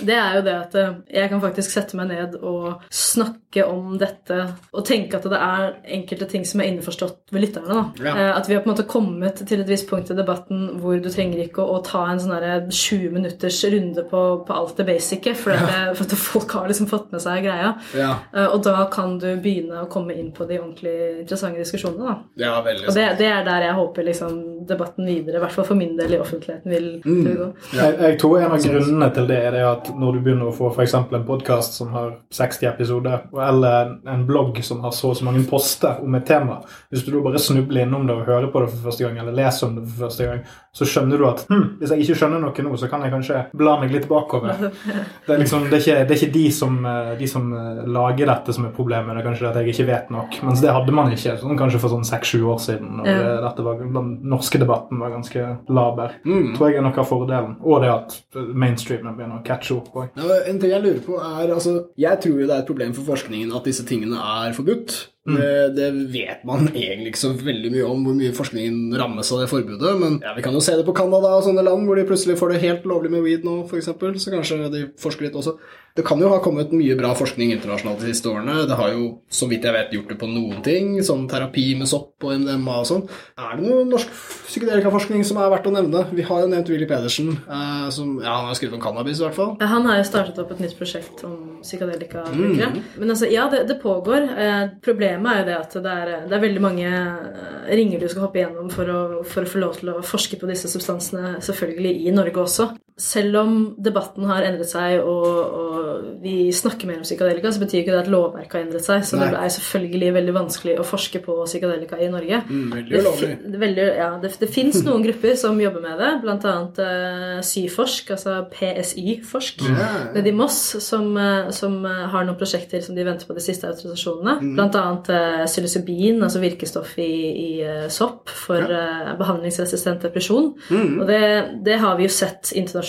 [0.08, 3.94] det er jo det at eh, jeg kan faktisk sette meg ned og snakke om
[3.98, 4.36] dette
[4.76, 7.68] og tenke at det er enkelte ting som er innforstått ved lytterne.
[7.78, 8.04] da.
[8.04, 8.14] Ja.
[8.14, 10.98] Eh, At vi har på en måte kommet til et visst punkt i debatten hvor
[11.00, 14.76] du trenger ikke å, å ta en sånn derre 20 minutters runde på, på alt
[14.78, 15.88] det basice, for, ja.
[15.96, 17.72] for at folk har liksom fått med seg greia.
[17.96, 18.12] Ja.
[18.52, 22.04] Og da kan du begynne å komme inn på de ordentlig interessante diskusjonene.
[22.08, 22.44] da.
[22.44, 24.38] ja, veldig Og det, det er der jeg håper liksom
[24.68, 27.48] debatten videre, i hvert fall for min del i offentligheten, vil, vil gå.
[27.76, 30.56] Jeg, jeg tror en av grunnene til det er det at når du begynner å
[30.56, 35.16] få eksempel en podkast som har 60 episoder, eller en blogg som har så og
[35.16, 36.58] så mange poster om et tema
[36.92, 39.36] Hvis du da bare snubler innom det og hører på det for første gang, eller
[39.36, 40.42] leser om det for første gang,
[40.78, 43.42] så skjønner du at hm, hvis jeg ikke skjønner noe nå, så kan jeg kanskje
[43.58, 44.68] bla meg litt bakover.
[45.28, 47.80] Det er liksom, det er ikke, det er ikke de, som, eh, de som eh,
[47.92, 50.38] lager dette som er problemet, det er kanskje det at jeg ikke vet nok.
[50.46, 52.96] Mens det hadde man ikke sånn kanskje for sånn seks-sju år siden.
[53.00, 53.40] når Ja.
[53.48, 56.14] dette var, Den norske debatten var ganske laber.
[56.24, 56.54] Mm.
[56.56, 57.56] tror jeg er noe av fordelen.
[57.62, 58.16] Og det at
[58.54, 59.90] mainstreamen begynner å catche opp.
[59.94, 60.10] også.
[60.16, 62.92] Ja, en ting jeg lurer på er, altså, Jeg tror jo det er et problem
[62.94, 65.08] for forskningen at disse tingene er forbudt.
[65.36, 69.42] Det, det vet man egentlig ikke så veldig mye om hvor mye forskningen rammes av
[69.42, 69.96] det forbudet.
[70.00, 72.38] Men ja, vi kan jo se det på Canada og sånne land hvor de plutselig
[72.40, 73.92] får det helt lovlig med weed nå, f.eks.
[74.24, 75.58] Så kanskje de forsker litt også.
[75.98, 78.68] Det kan jo ha kommet mye bra forskning internasjonalt de siste årene.
[78.70, 81.90] Det har jo, så vidt jeg vet, gjort det på noen ting, som terapi med
[81.90, 83.02] sopp og MDMA og sånn.
[83.34, 84.12] Er det noe norsk
[84.46, 86.04] psykedelikaforskning som er verdt å nevne?
[86.14, 89.26] Vi har jo nevnt Willy Pedersen, eh, som ja, han har skrevet om cannabis i
[89.26, 89.56] hvert fall.
[89.58, 92.70] Han har jo startet opp et nytt prosjekt om psykadelikabrukere.
[93.00, 94.30] Men altså, ja, det, det pågår.
[94.38, 98.08] Eh, problemet er jo det at det er, det er veldig mange eh, ringer du
[98.08, 101.38] skal hoppe gjennom for å, for å få lov til å forske på disse substansene,
[101.44, 102.68] selvfølgelig i Norge også.
[102.98, 105.26] Selv om debatten har endret seg og,
[105.58, 105.78] og
[106.22, 109.04] vi snakker mer om psykadelika, så betyr ikke det at lovverket har endret seg.
[109.06, 109.28] Så Nei.
[109.30, 112.40] det er selvfølgelig veldig vanskelig å forske på psykadelika i Norge.
[112.48, 113.30] Mm, veldig ulovlig.
[113.44, 116.56] det, veldig, ja, det, det fins noen grupper som jobber med det, bl.a.
[116.78, 119.96] Uh, Syforsk, altså PSY-forsk, yeah.
[120.16, 123.44] nede i Moss, som, uh, som uh, har noen prosjekter som de venter på de
[123.44, 124.38] siste autorisasjonene.
[124.42, 124.52] Mm.
[124.58, 124.84] Bl.a.
[125.06, 130.52] Uh, psilocybin, altså virkestoff i, i uh, sopp for eh, behandlingsresistent depresjon.
[130.70, 131.00] Mm.
[131.00, 131.22] Og det,
[131.66, 132.87] det har vi jo sett internasjonalt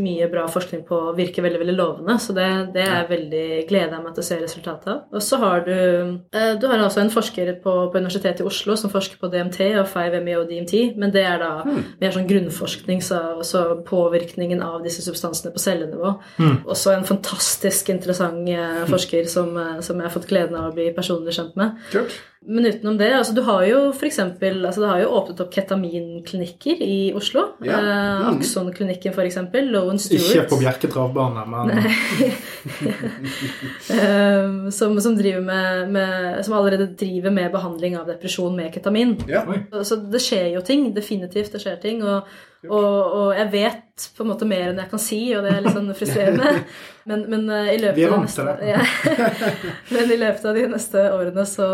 [0.00, 4.04] mye bra forskning på virker veldig veldig lovende, så det, det er veldig gleder jeg
[4.04, 5.00] meg til å se resultatet av.
[5.14, 8.76] Og så har du eh, Du har altså en forsker på, på Universitetet i Oslo
[8.78, 13.64] som forsker på DMT og 5-MeO-DMT, men det er da mer sånn grunnforskning, så, så
[13.86, 16.14] påvirkningen av disse substansene på cellenivå.
[16.70, 20.76] Også en fantastisk interessant eh, forsker som, eh, som jeg har fått gleden av å
[20.76, 21.78] bli personlig kjent med.
[21.92, 22.20] Kult.
[22.46, 26.80] Men utenom det, altså du har jo eksempel, altså det har jo åpnet opp ketaminklinikker
[26.80, 27.42] i Oslo.
[27.62, 27.76] Ja.
[27.76, 28.38] Eh, Mm.
[28.38, 30.30] Axon-klinikken for eksempel, Lowen Stewart.
[30.34, 31.70] Ikke på Bjerke travbane, men
[33.90, 39.16] eh, som, som, driver med, med, som allerede driver med behandling av depresjon med ketamin.
[39.28, 39.44] Ja.
[39.72, 40.94] Så- Så det skjer jo ting.
[40.94, 42.02] Definitivt det skjer ting.
[42.04, 42.22] Og,
[42.68, 43.82] og, og jeg vet
[44.16, 46.64] på en måte mer enn jeg kan si, og det er litt sånn frustrerende.
[47.08, 48.80] Men, men eh, i løpet neste, ja.
[49.94, 51.68] men i løpet av de neste årene så,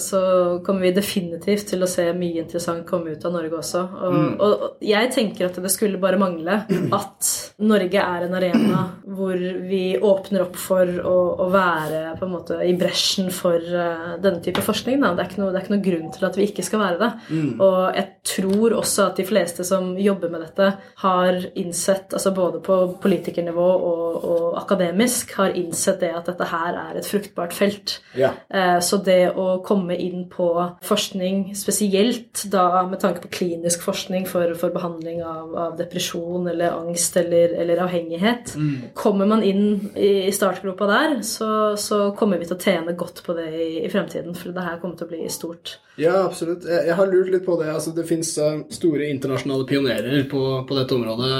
[0.00, 0.20] så
[0.64, 3.84] kommer vi definitivt til å se mye interessant komme ut av Norge også.
[3.98, 4.30] Og, Mm.
[4.40, 6.54] og, jeg tenker at det skulle bare mangle
[6.96, 7.28] at
[7.60, 9.36] Norge er en arena hvor
[9.68, 14.42] vi åpner opp for å, å være på en måte i bresjen for uh, denne
[14.44, 15.00] type forskning.
[15.02, 17.10] Det, er noe, det, er ikke noe, grunn til at vi ikke skal være det.
[17.28, 17.50] Mm.
[17.64, 20.70] Og jeg tror også at de fleste som jobber med dette,
[21.04, 26.76] har innsett, altså både på politikernivå og, og akademisk, har innsett det at dette her
[26.80, 27.98] er et fruktbart felt.
[28.18, 28.32] Ja.
[28.50, 30.48] Uh, så det å komme inn på
[30.84, 36.74] forskning, spesielt da med tanke på klinisk forskning for, for behandling av, av, depresjon eller
[36.74, 38.74] angst eller, eller avhengighet mm.
[38.98, 43.34] Kommer man inn i startgropa der, så, så, kommer vi til å tjene godt på
[43.36, 44.36] det i, i, fremtiden.
[44.38, 45.76] For det her kommer til å bli stort.
[45.98, 46.66] Ja, absolutt.
[46.68, 47.70] Jeg, jeg har lurt litt på det.
[47.72, 51.32] Altså, det fins uh, store internasjonale pionerer på, på, dette området.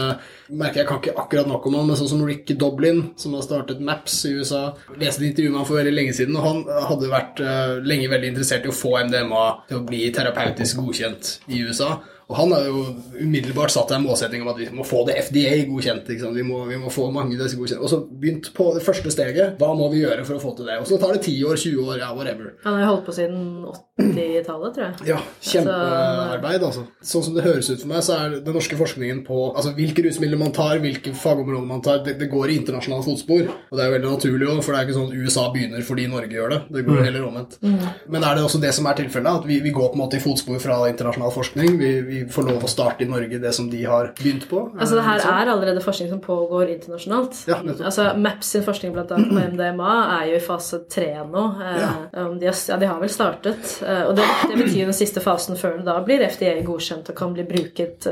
[0.48, 3.44] Merker Jeg kan ikke akkurat nok om han, men sånn som Rick Doblin, som har
[3.46, 4.62] startet Maps i USA.
[4.96, 8.10] Leste et intervju med han for veldig lenge siden, og han hadde vært uh, lenge
[8.12, 11.96] veldig interessert i å få MDMA til å bli terapeutisk godkjent i USA.
[12.28, 12.82] Og han har jo
[13.16, 16.10] umiddelbart satt en målsetting om at vi må få det FDA godkjent.
[16.36, 17.80] Vi må, vi, må, få mange av disse godkjent.
[17.80, 19.56] Og så begynt på det første steget.
[19.60, 20.76] Hva må vi gjøre for å få til det?
[20.82, 22.50] Og så tar det 10 år, 20 år, ja, whatever.
[22.66, 23.46] Han har jo holdt på siden
[23.96, 25.08] 80-tallet, tror jeg.
[25.08, 26.84] Ja, kjempearbeid, altså.
[27.14, 30.04] Sånn som det høres ut for meg, så er den norske forskningen på altså, hvilke
[30.04, 33.48] rusmidler man tar, hvilke fagområder man tar, det, det går i internasjonale fotspor.
[33.48, 35.88] Og det er jo veldig naturlig òg, for det er ikke sånn at USA begynner
[35.88, 36.60] fordi Norge gjør det.
[36.76, 37.02] Det går mm.
[37.08, 37.58] heller omvendt.
[37.64, 37.80] Mm.
[38.12, 39.42] Men er det også det som er tilfellet?
[39.42, 41.80] At vi, vi, går på en måte i fotspor fra internasjonal forskning?
[41.80, 44.62] Vi, vi får lov å starte i Norge det som de har begynt på?
[44.78, 47.42] Altså det her er allerede forskning som pågår internasjonalt.
[47.50, 51.44] Ja, altså MAPS sin forskning blant annet på MDMA er jo i fase tre nå.
[51.64, 51.90] Eh, ja.
[52.12, 53.74] De, har, ja, de har vel startet.
[53.84, 57.18] Eh, og det, det betyr den siste fasen før det da blir FDA godkjent og
[57.18, 58.08] kan bli bruket,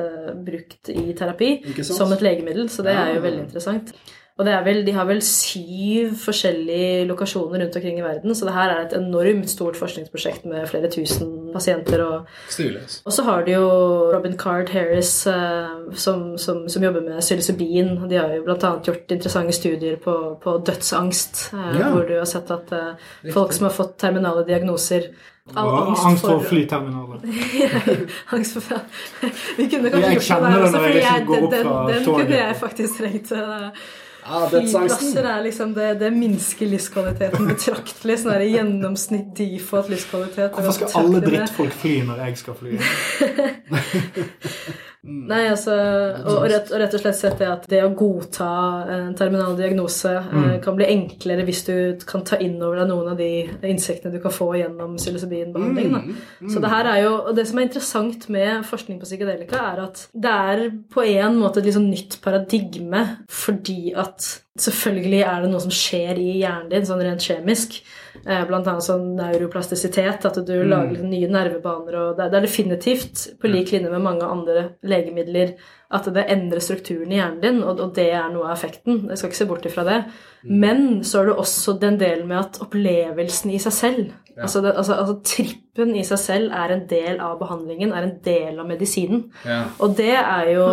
[0.47, 2.71] brukt i terapi som et legemiddel.
[2.73, 3.95] Så det er jo veldig interessant.
[4.37, 8.73] Og vel, de har vel syv forskjellige lokasjoner rundt omkring i verden, så det her
[8.73, 12.03] er et enormt stort forskningsprosjekt med flere tusen pasienter.
[12.05, 12.29] Og,
[13.05, 13.71] og så har de jo
[14.13, 17.95] Robin Card Harris uh, som, som, som, jobber med psilocybin.
[18.11, 18.75] De har jo bl.a.
[18.85, 21.89] gjort interessante studier på, på dødsangst, uh, ja.
[21.95, 25.09] hvor du har sett at uh, folk som har fått terminale diagnoser
[25.55, 27.21] All angst, angst for, for flyterminaler.
[28.35, 28.81] angst for
[29.57, 32.99] Vi kunne kanskje gjort det der også, for jeg, den, den, den kunne jeg faktisk
[32.99, 33.33] trengt.
[34.27, 38.19] Flyplasser er liksom det, det minsker livskvaliteten betraktelig.
[38.23, 40.57] Sånn der gjennomsnitt default livskvalitet.
[40.57, 42.73] Hvorfor skal alle drittfolk fly når jeg skal fly?
[45.07, 45.25] Mm.
[45.31, 45.75] Nei, altså,
[46.25, 48.49] og, og, rett, og, rett, og slett sett det at det å godta
[48.91, 50.49] en terminal diagnose eh, mm.
[50.65, 51.75] kan bli enklere hvis du
[52.09, 53.31] kan ta inn over deg noen av de
[53.71, 55.93] insektene du kan få gjennom psilocybinbehandling.
[55.95, 56.17] Mm.
[56.41, 56.51] Mm.
[56.53, 59.85] Så det her er jo, og det som er interessant med forskning på psykedelika, er
[59.87, 65.53] at det er på en måte et liksom nytt paradigme fordi at selvfølgelig er det
[65.53, 67.79] noe som skjer i hjernen din, sånn rent kjemisk.
[68.25, 70.69] Eh, blant annet sånn neuroplastisitet, at du mm.
[70.71, 71.99] lager nye nervebaner.
[72.01, 75.57] og Det er definitivt på lik linje med mange andre legemidler
[75.95, 79.05] at det endrer strukturen i hjernen din, og det er noe av effekten.
[79.11, 79.99] Jeg skal ikke se bort ifra det.
[80.43, 80.55] Mm.
[80.65, 84.43] Men så er det også den delen med at opplevelsen i seg selv ja.
[84.45, 88.17] altså, det, altså, altså, trippen i seg selv er en del av behandlingen, er en
[88.25, 89.23] del av medisinen.
[89.49, 89.63] Ja.
[89.81, 90.67] Og det er jo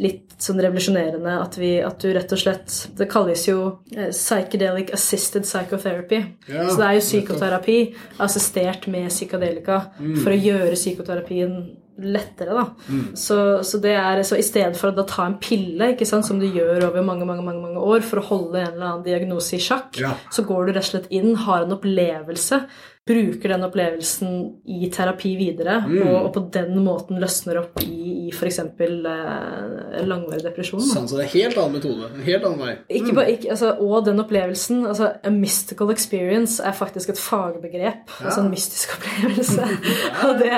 [0.00, 3.58] litt sånn revolusjonerende at, vi, at du rett og slett Det kalles jo
[3.94, 6.22] eh, psychedelic assisted psychotherapy.
[6.48, 7.78] Ja, så det er jo psykoterapi
[8.24, 10.16] assistert med psykadelika mm.
[10.24, 11.56] for å gjøre psykoterapien
[12.00, 12.64] lettere, da.
[12.88, 13.04] Mm.
[13.18, 16.40] Så, så, det er, så i stedet for å ta en pille, ikke sant, som
[16.40, 19.58] du gjør over mange mange, mange, mange år for å holde en eller annen diagnose
[19.58, 20.14] i sjakk, ja.
[20.32, 22.62] så går du rett og slett inn, har en opplevelse
[23.06, 24.34] bruker den opplevelsen
[24.70, 26.02] i terapi videre, mm.
[26.04, 28.60] og, og, på den måten løsner opp i, i f.eks.
[28.62, 30.84] Eh, langvarig depresjon.
[30.86, 32.12] Sånn, så det er helt annen metode.
[32.14, 32.76] En helt annen vei.
[32.86, 33.16] Ikke mm.
[33.18, 38.06] bare, ikke, altså, og den opplevelsen altså, A mystical experience er faktisk et fagbegrep.
[38.06, 38.28] Ja.
[38.28, 39.66] Altså en mystisk opplevelse.
[40.28, 40.52] og det,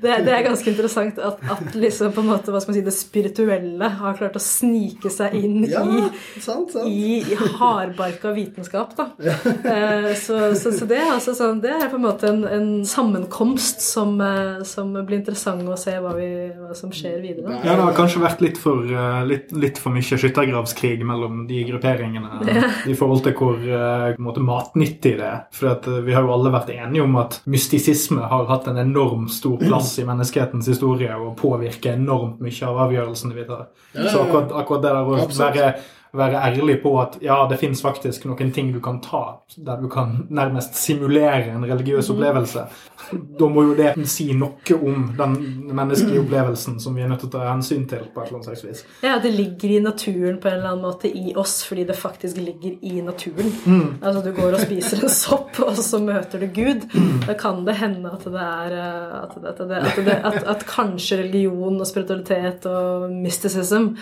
[0.00, 2.84] det, det, er ganske interessant at, at liksom, på en måte, hva skal man si,
[2.86, 6.04] det spirituelle har klart å snike seg inn ja, i,
[6.42, 6.88] sant, sant.
[6.88, 8.96] i, hardbarka vitenskap.
[8.98, 9.10] Da.
[9.22, 9.36] Ja.
[9.44, 13.82] uh, så, så, så, det, altså, sånn, det er på en måte en, en sammenkomst
[13.84, 17.60] som, eh, som, blir interessant å se hva, vi, hva, som skjer videre.
[17.64, 21.62] Ja, det har kanskje vært litt for, eh, litt, litt for mye skyttergravskrig mellom de
[21.68, 22.70] grupperingene ja.
[22.90, 25.42] i forhold til hvor eh, måte, matnyttig det er.
[25.54, 29.58] For vi har jo alle vært enige om at mystisisme har hatt en enorm stor
[29.60, 33.68] plass i menneskehetens historie og påvirker enormt mye av avgjørelsene vi tar.
[33.96, 35.72] Så akkurat, akkurat det der å være
[36.12, 39.88] være ærlig på at ja, det fins faktisk noen ting du kan ta der du
[39.90, 42.64] kan nærmest simulere en religiøs opplevelse.
[43.10, 45.36] Da må jo det si noe om den
[45.74, 48.04] menneskelige opplevelsen som vi er nødt til å ta hensyn til.
[48.14, 48.84] på et eller annet slags vis.
[49.02, 52.38] Ja, det ligger i naturen på en eller annen måte i oss, fordi det faktisk
[52.38, 53.52] ligger i naturen.
[53.64, 53.88] Mm.
[54.02, 56.86] Altså du går og spiser en sopp, og så møter du Gud.
[57.26, 60.42] Da kan det hende at det er eh, at, det, at, det, at, det, at,
[60.54, 63.92] at kanskje religion og spiritualitet og mysticism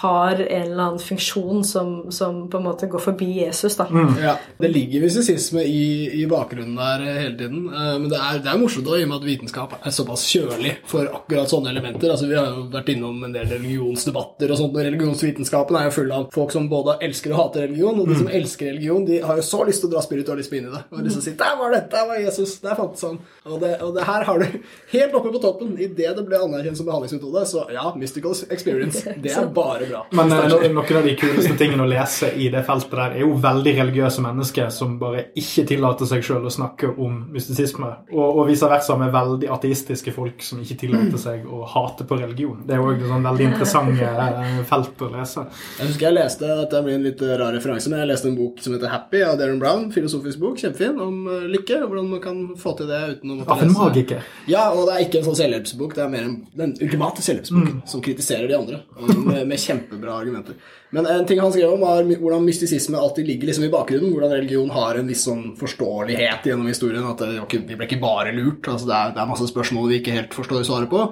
[0.00, 3.86] har en eller annen funksjon som, som på en måte går forbi Jesus, da.
[4.22, 7.66] Ja, Det ligger visisisme i, i bakgrunnen der eh, hele tiden.
[7.72, 10.24] eh, Men det er, det er morsomt da, i og med at vitenskap er såpass
[10.28, 12.10] kjølig for akkurat sånne elementer.
[12.14, 15.94] Altså Vi har jo vært innom en del religionsdebatter og sånt, og religionsvitenskapen er jo
[15.98, 17.98] full av folk som både elsker og hater religion.
[18.02, 20.68] Og de som elsker religion, de har jo så lyst til å dra spiritualisme inn
[20.68, 20.82] i det.
[20.92, 21.82] Og liksom si 'Der var det!
[21.90, 22.58] Der var Jesus!
[22.60, 24.46] Der fantes han!' Og det, og det her har du
[24.96, 25.76] helt oppe på toppen.
[25.78, 29.04] Idet det ble anerkjent som behandlingsmetode, så ja, mystical experience.
[29.22, 30.04] Det er bare bra.
[30.12, 33.34] Men eh, noen av de kuleste tingene å lese i det feltet der er jo
[33.42, 37.90] veldig religiøse mennesker som bare ikke tillater seg sjøl å snakke om mystisisme.
[38.12, 42.18] Og, og vice versa med veldig ateistiske folk som ikke tillater seg å hate på
[42.20, 42.62] religion.
[42.66, 45.44] Det er et sånn veldig interessant eh, felt å lese.
[45.78, 48.62] Jeg husker jeg leste dette blir en litt rar referanse, men jeg leste en bok
[48.64, 49.88] som heter Happy av Darren Brown.
[49.94, 51.82] Filosofisk bok, kjempefin, om eh, lykke.
[51.84, 54.26] og Hvordan man kan få til det uten å måtte Av en magiker.
[54.50, 55.96] Ja, og det er ikke en sånn selvhjelpsbok.
[55.98, 58.82] Det er mer en, den ultimate selvhjelpsboken som kritiserer de andre.
[58.98, 60.58] Med, med kjempebra argumenter.
[60.90, 64.12] Men en ting han skrev om, var hvordan mystisisme alltid ligger liksom i bakgrunnen.
[64.14, 67.04] Hvordan religion har en viss sånn forståelighet gjennom historien.
[67.04, 68.64] At det, vi ble ikke bare lurt.
[68.64, 71.04] altså det er, det er masse spørsmål vi ikke helt forstår svaret på.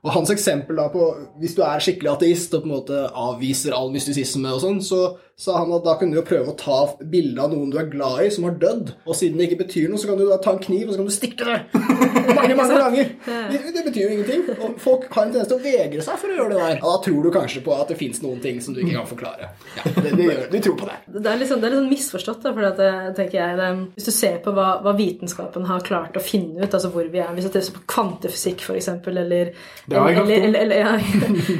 [0.00, 3.76] Og hans eksempel da på Hvis du er skikkelig ateist og på en måte avviser
[3.76, 5.02] all mystisisme, og sånn, så
[5.40, 7.86] sa han at da kan du jo prøve å ta bilde av noen du er
[7.88, 8.90] glad i, som har dødd.
[9.08, 11.00] Og siden det ikke betyr noe, så kan du da ta en kniv og så
[11.00, 13.12] kan du stikke det mange mange ganger.
[13.24, 14.42] Det, det betyr jo ingenting.
[14.60, 16.76] Og folk har en tendens til å vegre seg for å gjøre det der.
[16.82, 19.08] Og da tror du kanskje på at det fins noen ting som du ikke kan
[19.08, 19.48] forklare.
[19.78, 20.98] Ja, det, det gjør, De tror på det.
[21.16, 23.56] Det er litt sånn, det er litt sånn misforstått, da, for at, eh, tenker jeg,
[23.62, 27.08] det, hvis du ser på hva, hva vitenskapen har klart å finne ut, altså hvor
[27.12, 29.54] vi er, hvis du ser på kvantefysikk f.eks., eller,
[29.88, 30.92] Det eller, eller, eller, ja,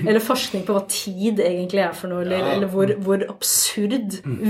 [0.04, 2.52] eller forskning på hva tid egentlig er for noe, eller, Ja.
[2.58, 3.69] eller hvor, hvor absurd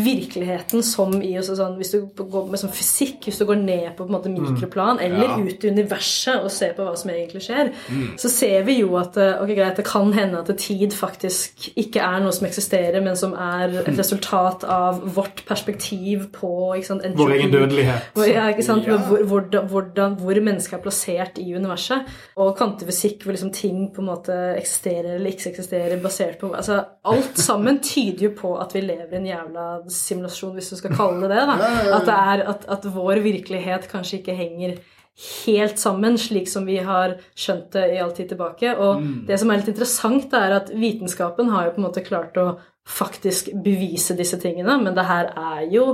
[0.05, 4.07] virkeligheten som i sånn, Hvis du går med sånn fysikk, hvis du går ned på,
[4.07, 5.39] på måte mikroplan, eller Ja.
[5.39, 7.73] ut i universet og ser på hva som egentlig skjer,
[8.17, 12.01] så ser vi jo at eh, ok, greit, det kan hende at tid faktisk ikke
[12.01, 17.31] er noe som eksisterer, men som er et resultat av vårt perspektiv på sant, Vår
[17.37, 18.11] egen dødelighet.
[18.15, 18.49] Hvor, ja?
[18.51, 18.97] Ja.
[18.97, 19.25] Hvor,
[19.69, 22.07] hvor, hvor mennesket er plassert i universet.
[22.37, 26.85] Og kvantefysikk hvor liksom ting på en måte eksisterer eller ikke eksisterer basert på altså,
[27.05, 30.95] Alt sammen tyder jo på at vi lever i en jævla simulasjon, hvis du skal
[30.97, 31.45] kalle det det.
[31.51, 31.59] da.
[31.99, 34.81] At, det er, at, at vår virkelighet kanskje ikke henger
[35.21, 38.73] helt sammen, slik som vi har skjønt det i all tid tilbake.
[38.79, 42.39] Og det som er litt interessant, er at vitenskapen har jo på en måte klart
[42.41, 42.47] å
[42.89, 45.85] faktisk bevise disse tingene, men det her er jo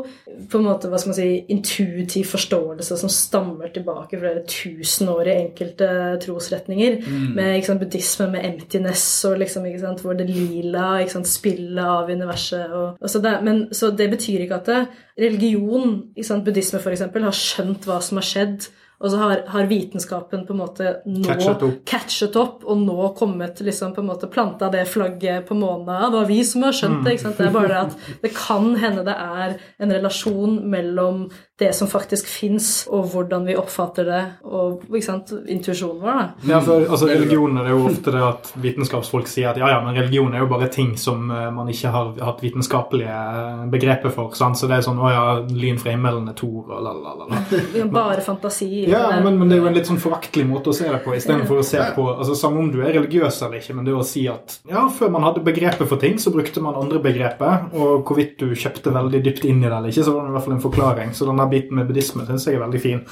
[0.50, 5.28] på en måte, hva skal man si, intuitiv forståelse som stammer tilbake flere tusen år
[5.28, 5.88] i enkelte
[6.22, 7.00] trosretninger,
[7.36, 11.30] med ikke sant, buddhisme, med emptiness og liksom, ikke sant, hvor det lila ikke sant,
[11.30, 14.80] spillet av universet og, og så det, Men så det betyr ikke at det,
[15.26, 19.66] religion, ikke sant, buddhisme eksempel, har skjønt hva som har skjedd, og så har, har
[19.68, 21.80] vitenskapen på en måte nå Catchet opp.
[21.88, 25.90] catchet opp, og nå kommet liksom på en måte planta det flagget på månen.
[25.90, 27.16] Det var vi som har skjønt det.
[27.16, 27.36] ikke sant?
[27.36, 31.26] Det er bare det at det kan hende det er en relasjon mellom
[31.58, 36.18] det som faktisk fins, og hvordan vi oppfatter det, og ikke sant, intuisjonen vår.
[36.18, 36.50] da.
[36.50, 39.96] Ja, for altså, Religioner er jo ofte det at vitenskapsfolk sier at ja, ja, men
[39.96, 44.36] religion er jo bare ting som eh, man ikke har hatt vitenskapelige eh, begreper for.
[44.36, 44.60] Sant?
[44.60, 47.30] Så det er sånn å ja, lyn fra himmelen er Tor og la, la, la,
[47.30, 47.40] la.
[47.72, 48.68] Vi kan Bare fantasi.
[48.90, 51.16] Ja, men, men det er jo en litt sånn foraktelig måte å se det på,
[51.16, 54.04] istedenfor å se på altså Samme om du er religiøs eller ikke, men det å
[54.04, 58.04] si at ja, før man hadde begrepet for ting, så brukte man andre begrepet, og
[58.04, 60.44] hvorvidt du kjøpte veldig dypt inn i det eller ikke, så var det i hvert
[60.44, 61.14] fall en forklaring.
[61.16, 63.02] Så biten med buddhisme syns jeg er veldig fin.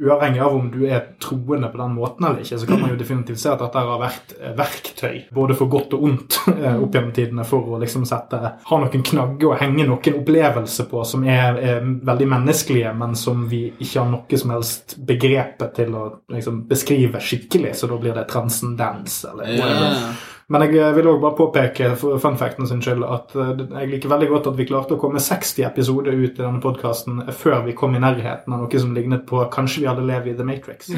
[0.00, 2.98] Uavhengig av om du er troende på den måten eller ikke, så kan man jo
[3.00, 6.96] definitivt se at dette har vært eh, verktøy, både for godt og ondt, eh, opp
[6.96, 11.24] gjennom tidene, for å liksom sette Ha noen knagger og henge noen opplevelser på som
[11.28, 16.04] er, er veldig menneskelige, men som vi ikke har noe som helst begrepet til å
[16.32, 19.96] liksom, beskrive skikkelig, så da blir det transcendens eller whatever.
[19.96, 20.12] Ja.
[20.50, 24.10] Men jeg vil også bare påpeke for fun facten sin skyld at eh, jeg liker
[24.10, 27.74] veldig godt at vi klarte å komme 60 episoder ut i denne podkasten før vi
[27.78, 30.90] kom i nærheten av noe som lignet på kanskje vi hadde levd i The Matrix.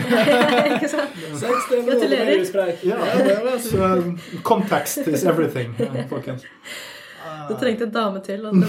[1.87, 2.47] Gratulerer.
[2.83, 6.43] Ja, det var så- Så eh, context is everything, eh, folkens.
[7.49, 8.43] Du trengte en dame til.
[8.43, 8.61] Men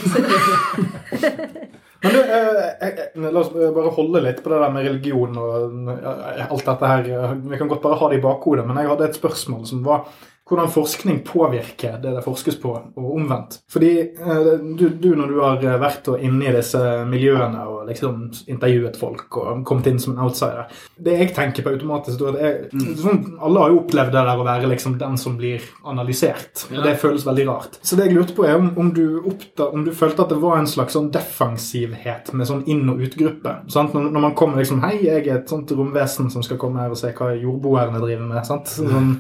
[2.11, 2.37] du, eh,
[2.81, 6.65] eh, eh, la oss bare holde litt på det der med religion og eh, alt
[6.67, 7.03] dette her.
[7.47, 10.05] Vi kan godt bare ha det i bakhodet, men jeg hadde et spørsmål som var
[10.49, 13.61] hvordan forskning påvirker det det forskes på, og omvendt.
[13.71, 18.97] Fordi eh, du, du, når du har vært inne i disse miljøene og liksom intervjuet
[18.99, 20.67] folk og kommet inn som en outsider
[20.99, 22.57] Det jeg tenker på automatisk da, er,
[22.99, 26.83] sånn, Alle har jo opplevd det der å være liksom den som blir analysert, og
[26.83, 27.79] det føles veldig rart.
[27.81, 30.41] Så det jeg lurte på, er om, om, du, oppta, om du følte at det
[30.43, 33.55] var en slags sånn defensivhet med sånn inn- og utgruppe.
[33.71, 33.95] Sant?
[33.95, 36.91] Når, når man kommer liksom Hei, jeg er et sånt romvesen som skal komme her
[36.91, 38.43] og se hva jordboerne driver med.
[38.47, 38.71] sant?
[38.73, 39.15] Sånn,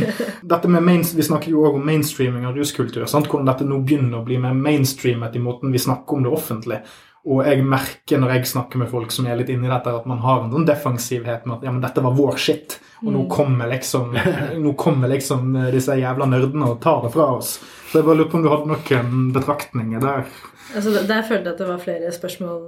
[0.62, 3.06] dette med main, Vi snakker jo òg om mainstreaming av ruskultur.
[3.06, 3.26] sant?
[3.26, 6.78] Hvordan dette nå begynner å bli mer mainstreamet i måten vi snakker om det offentlig.
[7.26, 10.18] Og jeg merker når jeg snakker med folk som er litt inni dette, at man
[10.18, 12.78] har en sånn defensivhet med at ja, men dette var vår shit.
[13.02, 14.14] Og nå kommer liksom,
[14.64, 17.58] nå kommer liksom disse jævla nerdene og tar det fra oss.
[17.90, 20.26] Så jeg bare lurer på om du hadde noen betraktninger der.
[20.74, 22.60] Altså, Der følte jeg at det var flere spørsmål.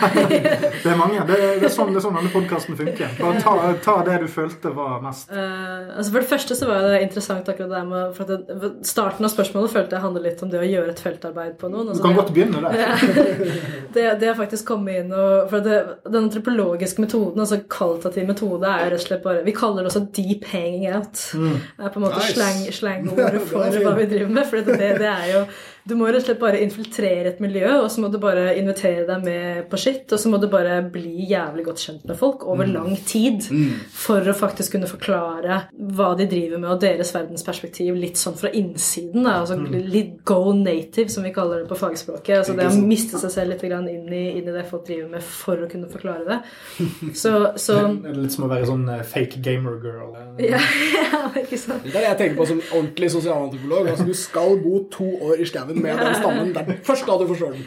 [0.84, 1.20] det er mange.
[1.28, 3.12] Det, det, er sånn, det er sånn denne podkasten funker.
[3.20, 5.30] Bare ta, ta, det du følte var mest.
[5.30, 8.72] Uh, altså For det første så var det interessant akkurat det med for at det,
[8.86, 11.92] Starten av spørsmålet følte jeg handlet litt om det å gjøre et feltarbeid på noen.
[11.92, 13.38] Altså, du kan godt begynne der.
[13.96, 18.66] det, det å faktisk komme inn og For det, den antropologiske metoden, altså kvalitativ metode,
[18.66, 21.22] er rett og slett bare Vi kaller det også deep hanging out.
[21.34, 21.56] Mm.
[21.78, 22.76] Det er på en måte nice.
[22.80, 24.46] slangordet for hva vi driver med.
[24.50, 25.46] For det, det er jo
[25.86, 29.04] du må rett og slett bare infiltrere et miljø, og så må du bare invitere
[29.06, 30.10] deg med på skitt.
[30.10, 32.72] Og så må du bare bli jævlig godt kjent med folk over mm.
[32.74, 33.84] lang tid mm.
[33.94, 38.50] for å faktisk kunne forklare hva de driver med, og deres verdensperspektiv litt sånn fra
[38.50, 39.28] innsiden.
[39.28, 39.36] Da.
[39.44, 39.76] Altså mm.
[39.92, 42.40] litt go native, som vi kaller det på fagspråket.
[42.40, 45.22] Altså det å miste seg selv litt inn i, inn i, det folk driver med,
[45.22, 46.40] for å kunne forklare det.
[47.16, 47.30] Så,
[47.60, 50.10] så Det er litt som å være sånn eh, fake gamer girl.
[50.46, 50.58] Ja,
[50.92, 51.86] ja, ikke sant.
[51.86, 53.88] Det er det jeg tenker på som ordentlig sosialantropolog.
[53.92, 56.52] Altså, du skal bo to år i skauen med den stammen.
[56.54, 57.66] Det er først da du forstår den.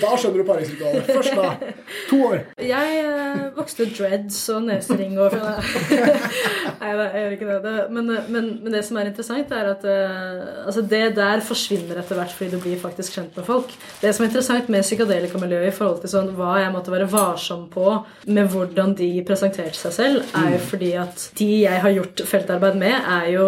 [0.00, 1.08] Da skjønner du paringsritualet.
[1.10, 1.72] Først da.
[2.10, 2.42] To år.
[2.62, 7.74] Jeg uh, vokste dreads og nesering og Nei, jeg gjør ikke det.
[7.90, 12.18] Men, men, men, det som er interessant, er at uh, altså det der forsvinner etter
[12.18, 13.74] hvert fordi du blir faktisk kjent med folk.
[14.02, 17.66] Det som er interessant med psykadelikamiljøet i forhold til sånn, hva jeg måtte være varsom
[17.72, 17.98] på
[18.30, 20.66] med hvordan de presenterte seg selv, er jo mm.
[20.70, 23.46] fordi at de jeg har gjort feltarbeid med, er jo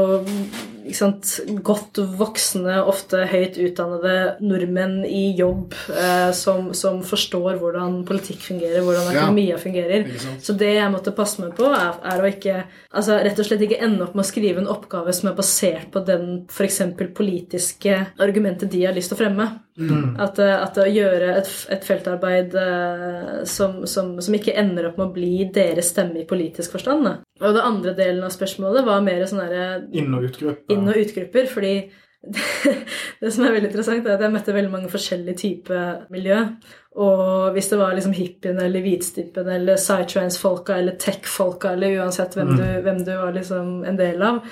[0.96, 1.28] sant,
[1.64, 8.82] godt voksne, ofte høyt utdannede nordmenn i jobb eh, som, som, forstår hvordan politikk fungerer,
[8.84, 9.60] hvordan økonomia ja.
[9.62, 10.08] fungerer.
[10.42, 13.66] Så det jeg måtte passe meg på, er, er, å ikke altså rett og slett
[13.66, 16.82] ikke ende opp med å skrive en oppgave som er basert på den f.eks.
[17.16, 19.48] politiske argumentet de har lyst til å fremme.
[19.78, 20.18] Mm.
[20.20, 24.98] At, eh, at, å gjøre et, et feltarbeid uh, som, som, som, ikke ender opp
[25.00, 27.08] med å bli deres stemme i politisk forstand.
[27.08, 27.14] Da.
[27.40, 29.40] Og det andre delen av spørsmålet var mer sånn
[29.96, 30.68] Inn- og utgrupper.
[30.74, 31.74] Inn- og utgrupper, fordi
[32.22, 32.44] det,
[33.22, 36.44] det som er veldig interessant, er at jeg møtte veldig mange forskjellige typer miljø.
[36.92, 42.50] Og hvis det var liksom hippiene eller hvitstippen eller psytrance-folka eller tech-folka eller uansett hvem,
[42.52, 42.58] mm.
[42.58, 44.42] du, hvem, du, var liksom en del av,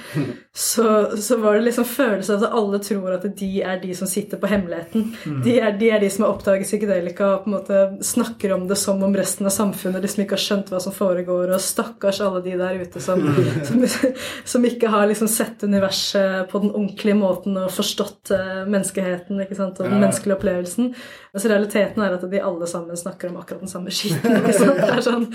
[0.57, 0.87] så,
[1.21, 4.41] så, var det liksom følelse av at alle tror at de er de som sitter
[4.41, 5.05] på hemmeligheten.
[5.21, 5.43] Mm.
[5.45, 8.65] De, er, de, er, de som har oppdaget psykedelika og på en måte snakker om
[8.71, 12.23] det som om resten av samfunnet liksom ikke har skjønt hva som foregår, og stakkars
[12.25, 13.53] alle de der ute som, mm.
[13.69, 13.85] som,
[14.57, 19.61] som ikke har liksom sett universet på den ordentlige måten og forstått uh, menneskeheten ikke
[19.61, 20.95] sant, og den menneskelige opplevelsen.
[21.31, 25.29] Mens realiteten er at de alle sammen snakker om akkurat den samme er sånn,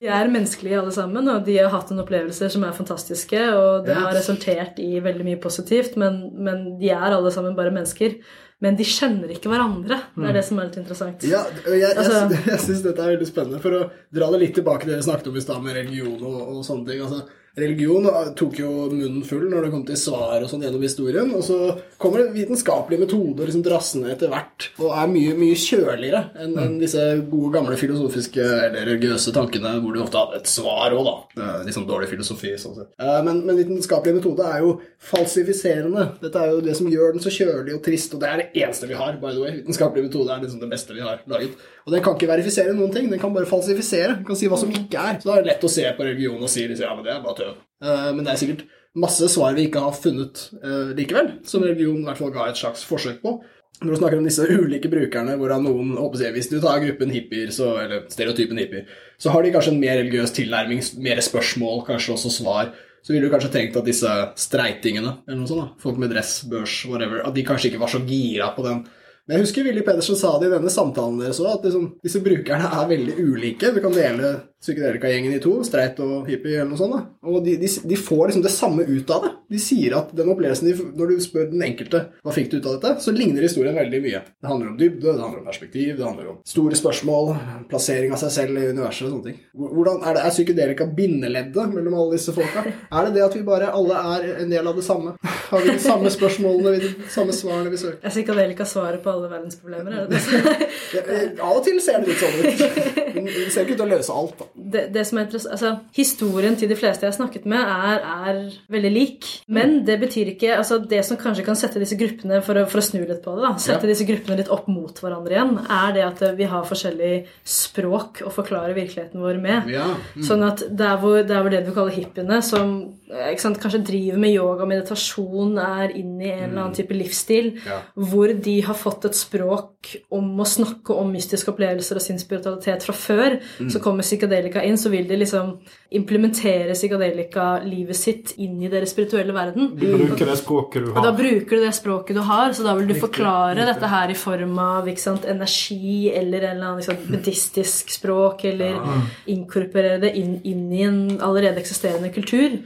[0.00, 3.86] de er menneskelige alle sammen, og de har hatt en opplevelse som er fantastiske, og
[3.86, 8.18] det har resultert i veldig mye positivt, men, men de er alle sammen bare mennesker.
[8.64, 9.98] Men de skjønner ikke hverandre.
[10.16, 11.24] Det er det som er litt interessant.
[11.28, 12.22] Ja, Jeg, jeg, altså,
[12.64, 13.60] syns dette er veldig spennende.
[13.60, 13.82] For å
[14.16, 16.62] dra det litt tilbake til det dere snakket om i stad med religion og, og
[16.64, 17.02] sånne ting.
[17.04, 17.26] altså
[17.56, 21.30] religion tok jo munnen full når det kom til svar og sånn gjennom historien.
[21.36, 21.58] Og så
[22.00, 26.76] kommer det vitenskapelige metoder liksom drassende etter hvert og er mye, mye kjøligere enn en
[26.80, 31.48] disse gode, gamle filosofiske eller religiøse tankene hvor du ofte hadde et svar òg, da.
[31.66, 32.52] Litt sånn dårlig filosofi.
[32.60, 32.92] sånn sett.
[33.26, 34.76] Men, men vitenskapelig metode er jo
[35.10, 36.10] falsifiserende.
[36.22, 38.48] Dette er jo det som gjør den så kjølig og trist, og det er det
[38.64, 39.56] eneste vi har, by the way.
[39.62, 41.56] Vitenskapelig metode er liksom det beste vi har laget.
[41.86, 44.16] Og den kan ikke verifisere noen ting, den kan bare falsifisere.
[44.18, 45.20] Den kan si hva som ikke er.
[45.22, 47.12] Så da er det lett å se på religion og si liksom, ja, men det
[47.14, 47.45] er bare tøv.
[47.54, 48.64] Uh, men det er sikkert
[48.96, 52.60] masse svar vi ikke har funnet uh, likevel, som religion i hvert fall ga et
[52.60, 53.36] slags forsøk på.
[53.82, 57.50] Når du snakker om disse ulike brukerne, hvorav noen jeg, Hvis du tar gruppen hippier,
[57.52, 58.86] så, eller stereotypen hippier,
[59.20, 62.72] så har de kanskje en mer religiøs tilnærming, mer spørsmål, kanskje også svar.
[63.04, 66.38] Så ville du kanskje tenkt at disse streitingene, eller noe sånt, da, folk med dress,
[66.48, 68.86] børs, whatever, at de kanskje ikke var så gira på den
[69.26, 72.20] men jeg husker Willy Pedersen sa det i denne samtalen deres òg, at liksom, disse
[72.22, 73.72] brukerne er veldig ulike.
[73.74, 74.28] Du kan dele
[74.62, 76.94] psykedelika-gjengen i to, streit og hippie eller noe sånt.
[76.96, 77.02] da.
[77.28, 79.32] Og de, de, de får liksom det samme ut av det.
[79.52, 82.66] De sier at den opplevelsen de, Når du spør den enkelte hva fikk du ut
[82.66, 84.22] av dette, så ligner historien veldig mye.
[84.42, 87.30] Det handler om dybde, det handler om perspektiv, det handler om store spørsmål,
[87.70, 89.38] plassering av seg selv i universet og sånne ting.
[89.54, 92.64] Hvordan Er, det, er psykedelika bindeleddet mellom alle disse folka?
[92.66, 95.14] Er det det at vi bare alle er en del av det samme?
[95.52, 98.00] Har vi de samme spørsmålene, de samme svarene vi søker?
[98.02, 99.94] Er psykedelika svaret på alle verdens problemer?
[99.94, 100.70] Er det det?
[101.06, 102.62] Det- Av og til ser det litt sånn ut.
[103.36, 104.45] Det ser ikke ut til å løse alt, da.
[104.54, 108.00] Det, det som er interessant, altså, Historien til de fleste jeg har snakket med, er,
[108.30, 108.40] er
[108.72, 109.26] veldig lik.
[109.48, 112.78] Men det betyr ikke altså, Det som kanskje kan sette disse gruppene for å, for
[112.82, 113.92] å snu litt på det, da, sette Ja.
[113.92, 117.12] disse gruppene litt opp mot hverandre igjen, er det at vi har forskjellig
[117.46, 119.70] språk å forklare virkeligheten vår med.
[119.72, 119.86] Ja.
[120.26, 122.76] Sånn at der hvor, der hvor det du kaller hippiene, som
[123.10, 126.94] eh, sant, kanskje driver med yoga og meditasjon, er inn i en eller annen type
[126.96, 127.80] livsstil, Ja.
[127.96, 132.82] hvor de har fått et språk om å snakke om mystiske opplevelser og sin spiritualitet
[132.86, 133.38] fra før,
[133.70, 134.06] så kommer
[134.36, 135.52] psykadelika inn, så vil de liksom
[135.96, 139.70] implementere psykadelika-livet sitt inn i deres spirituelle verden.
[139.78, 142.90] Bruker det språket du Og da bruker du det språket du har, så da vil
[142.90, 147.90] du forklare dette her i form av sant, energi eller en eller annen sant, buddhistisk
[147.90, 148.78] språk, eller
[149.26, 152.60] inkorporere det inn, inn i en allerede eksisterende kultur,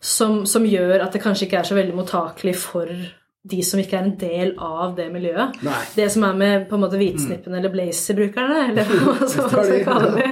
[0.00, 2.90] som, som gjør at det kanskje ikke er så veldig mottakelig for
[3.44, 5.58] de som ikke er en del av det miljøet.
[5.66, 5.80] Nei.
[5.92, 10.12] Det som er med på en måte hvitsnippene eller blazer-brukerne, eller hva man skal kalle
[10.14, 10.30] det.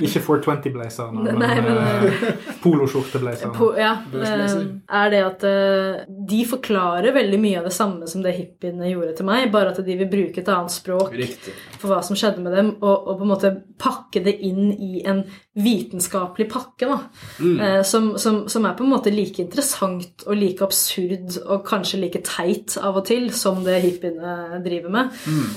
[0.00, 3.54] Ikke 420-blazerne, men, Nei, men, poloskjorte-blazerne.
[3.54, 4.56] Po, ja, eh,
[5.02, 6.00] er det at uh,
[6.32, 9.78] de forklarer veldig mye av det samme som det hippiene gjorde til meg, bare at
[9.86, 11.54] de vil bruke et annet språk Riktig.
[11.76, 15.04] for hva som skjedde med dem, og, og på en måte pakke det inn i
[15.06, 15.22] en
[15.54, 16.98] vitenskapelig pakke, da.
[17.38, 22.02] uh, som, som, som er på en måte like interessant og like absurd og kanskje
[22.02, 22.39] like teit
[22.80, 25.10] av og til som det hippiene driver med.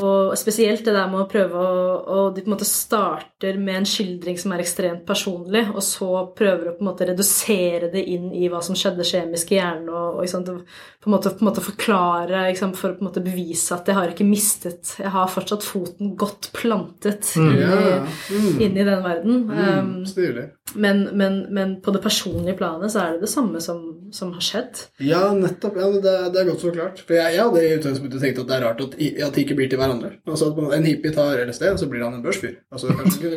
[0.03, 1.73] Og spesielt det der med å prøve å,
[2.03, 6.09] å De på en måte starter med en skildring som er ekstremt personlig, og så
[6.35, 9.89] prøver å på en måte redusere det inn i hva som skjedde kjemisk i hjernen,
[9.91, 13.09] og, og sant, på, en måte, på en måte forklare sant, for å på en
[13.09, 18.01] måte bevise at jeg har ikke mistet Jeg har fortsatt foten godt plantet inn, Ja.
[18.03, 18.59] mm.
[18.63, 19.39] inn i den verden.
[19.51, 20.45] Um, Stilig.
[20.75, 23.81] men, men, men på det personlige planet så er det det samme som,
[24.13, 24.83] som har skjedd.
[25.03, 25.77] Ja, nettopp.
[25.79, 27.03] Ja, det, det er godt forklart.
[27.07, 28.97] For jeg, jeg hadde i utgangspunktet tenkt at det er rart at,
[29.27, 30.11] at de ikke blir til hverandre.
[30.27, 32.55] Altså at En hippie tar LSD, og så blir han en børsfyr.
[32.73, 32.91] Altså,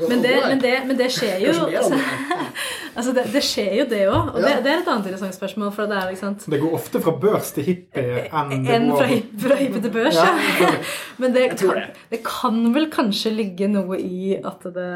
[0.09, 1.55] Men det, men det, men det skjer jo.
[1.69, 2.01] Altså,
[2.97, 4.33] altså det, det skjer jo, det òg.
[4.35, 4.61] Og det, Ja.
[4.65, 5.73] det er et annet interessant spørsmål.
[5.77, 8.89] For det er, ikke sant Det går ofte fra børs til hippie enn det En
[8.91, 10.73] går fra fra hippie til børs, ja.
[11.23, 11.83] Men det kan,
[12.13, 14.89] det kan vel kanskje ligge noe i at det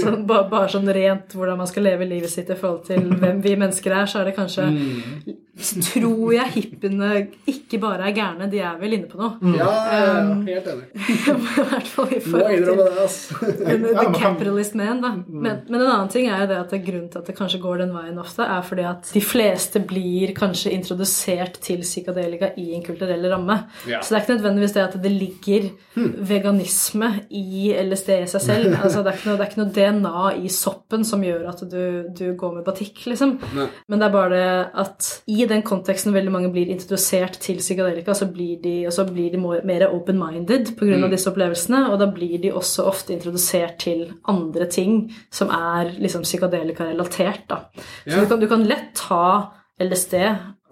[0.00, 3.42] sånn, bare, Bare sånn rent hvordan man skal leve livet sitt i forhold til hvem
[3.44, 5.36] vi mennesker er, så er det kanskje Mm.
[5.60, 7.08] Tror jeg hippiene
[7.50, 9.54] ikke bare er gærne, de er vel inne på noe.
[9.56, 10.86] Ja, ja, Um, helt enig.
[11.30, 11.34] I
[11.70, 13.38] hvert fall i forhold til det, altså.
[14.00, 15.12] The, capitalist man, da.
[15.26, 17.60] Men, men en annen ting er jo det at det grunnen til at det kanskje
[17.62, 22.70] går den veien ofte, er fordi at de fleste blir kanskje introdusert til psykadelika i
[22.76, 23.60] en kulturell ramme.
[23.88, 24.00] Ja.
[24.00, 25.70] Så det er ikke nødvendigvis det at det ligger
[26.30, 28.68] veganisme i LSD i seg selv.
[28.80, 31.60] Altså, det, er ikke noe, det er ikke noe DNA i soppen som gjør at
[31.70, 31.82] du,
[32.16, 33.36] du går med batikk, liksom.
[33.56, 33.66] Ne.
[33.90, 34.46] Men det er bare det
[34.82, 37.69] at i den konteksten veldig mange blir introdusert til psykadelika,
[38.14, 40.96] så blir de, så blir de mer open-minded pga.
[40.96, 41.04] Mm.
[41.04, 45.92] av disse opplevelsene, og da blir de også ofte introdusert til andre ting som er
[45.98, 47.46] liksom psykadelika-relatert.
[47.48, 47.56] da.
[48.06, 48.20] Så Ja.
[48.20, 50.14] du, kan, du kan lett ta LSD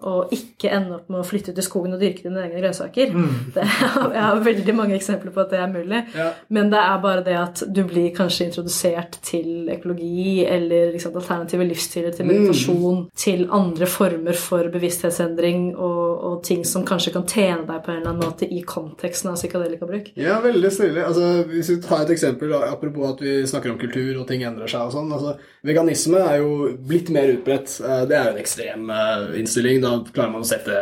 [0.07, 3.11] og ikke ende opp med å flytte ut i skogen og dyrke dine egne grønnsaker.
[3.55, 6.01] Det, jeg har veldig mange eksempler på at det er mulig.
[6.15, 6.29] Ja.
[6.53, 11.65] Men det er bare det at du blir kanskje introdusert til økologi eller liksom, alternative
[11.67, 17.65] livsstiler, til meditasjon, til andre former for bevissthetsendring og, og ting som kanskje kan tjene
[17.67, 20.11] deg på en eller annen måte i konteksten av psykadelikabruk.
[20.19, 21.03] Ja, veldig stilig.
[21.05, 24.69] Altså, hvis vi tar et eksempel, apropos at vi snakker om kultur og ting endrer
[24.71, 25.11] seg og sånn.
[25.15, 25.35] Altså,
[25.65, 27.75] veganisme er jo blitt mer utbredt.
[27.83, 29.81] Eh, Det er jo en ekstrem eh, innstilling.
[29.83, 30.75] Da klarer man å sette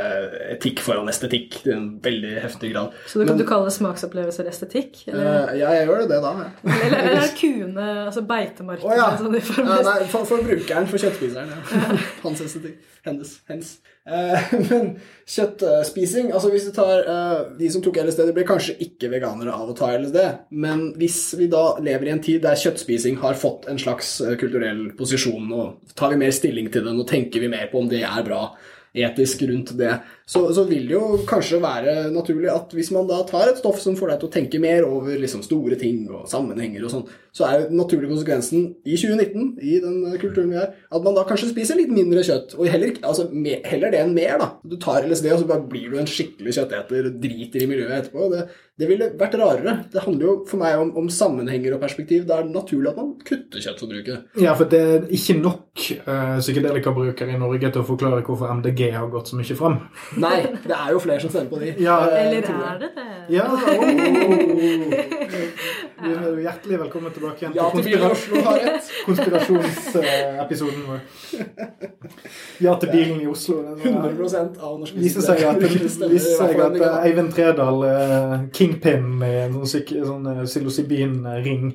[0.54, 2.96] etikk foran estetikk i en veldig heftig grad.
[3.08, 4.48] Så du kan Men, du kaller estetikk?
[4.48, 5.02] estetikk?
[5.08, 6.34] Eller, eh, ja, jeg gjør det, da.
[6.38, 6.50] Ja.
[6.76, 9.10] eller, eller er kuene, altså beitemarkene Å ja.
[9.20, 11.52] sånn ja nei, for, for brukeren, for kjøttspiseren.
[11.52, 11.98] Ja.
[12.26, 12.80] Hans estetikk.
[13.08, 13.34] Hennes.
[13.48, 13.78] Hens.
[14.08, 14.90] Eh, men
[15.28, 19.54] kjøttspising altså Hvis du tar eh, De som tok LSD, de ble kanskje ikke veganere
[19.56, 20.20] av å ta LSD.
[20.60, 24.90] Men hvis vi da lever i en tid der kjøttspising har fått en slags kulturell
[24.98, 28.04] posisjon, og tar vi mer stilling til den og tenker vi mer på om det
[28.08, 28.50] er bra
[28.94, 33.22] etisk rundt det, så, så vil det jo kanskje være naturlig at hvis man da
[33.30, 36.26] tar et stoff som får deg til å tenke mer over liksom store ting og
[36.28, 37.06] sammenhenger og sånn,
[37.38, 41.24] så er jo naturlige konsekvensen i 2019, i den kulturen vi er, at man da
[41.28, 42.58] kanskje spiser litt mindre kjøtt.
[42.58, 44.50] Og heller, altså, mer, heller det enn mer, da.
[44.66, 47.94] Du tar LSD, og så bare blir du en skikkelig kjøtteter og driter i miljøet
[48.00, 48.30] etterpå.
[48.34, 48.48] Det,
[48.78, 49.76] det ville vært rarere.
[49.94, 52.26] Det handler jo for meg om, om sammenhenger og perspektiv.
[52.30, 54.34] Da er det naturlig at man kutter kjøttforbruket.
[54.42, 58.88] Ja, for det er ikke nok uh, psykedelikabrukere i Norge til å forklare hvorfor MDG
[58.98, 59.80] har gått så mye fram.
[60.18, 61.74] Nei, det er jo flere som stemmer på de.
[61.84, 63.06] Ja, Eh, Eller er det det?
[63.30, 63.58] Ja, oh.
[65.98, 68.86] Du er hjertelig velkommen tilbake igjen Ja til bilen i konspira- Oslo har rett.
[69.08, 71.00] konspirasjonsepisoden vår.
[72.64, 73.56] Ja til bilen i Oslo.
[73.64, 78.48] Det var- 100 av norsk viser seg at, viser seg at eh, Eivind Tredal er
[78.56, 81.72] kingpin i en sånn, sånn eh, psilocybin-ring.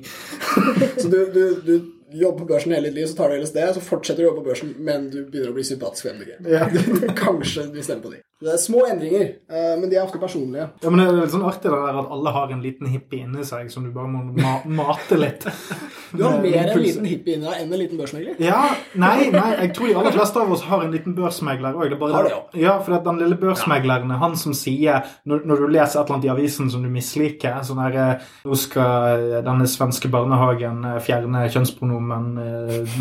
[1.01, 1.75] Så du, du, du
[2.13, 4.43] jobber på børsen hele ditt liv, så tar du LSD, så fortsetter du å jobbe
[4.43, 6.29] på børsen, men du begynner å bli sympatisk for MDG.
[6.45, 6.67] Ja.
[7.17, 8.19] Kanskje du stemmer på de.
[8.43, 10.65] Det er små endringer, eh, men de er ofte personlige.
[10.83, 13.23] Ja, men Det er litt sånn artig det der at alle har en liten hippie
[13.23, 15.45] inni seg som du bare må ma mate litt.
[16.11, 18.35] Du har mer en liten hippie inni deg enn en liten børsmegler.
[18.43, 21.95] Ja, nei, nei, jeg tror de aller fleste av oss har en liten børsmegler òg.
[21.95, 26.03] Det, ja, for den lille børsmegleren er han som sier når, når du leser et
[26.03, 30.11] eller annet i avisen som du misliker sånn her eh, Nå skal eh, denne svenske
[30.11, 32.29] barnehagen eh, fjerne kjønnspronomen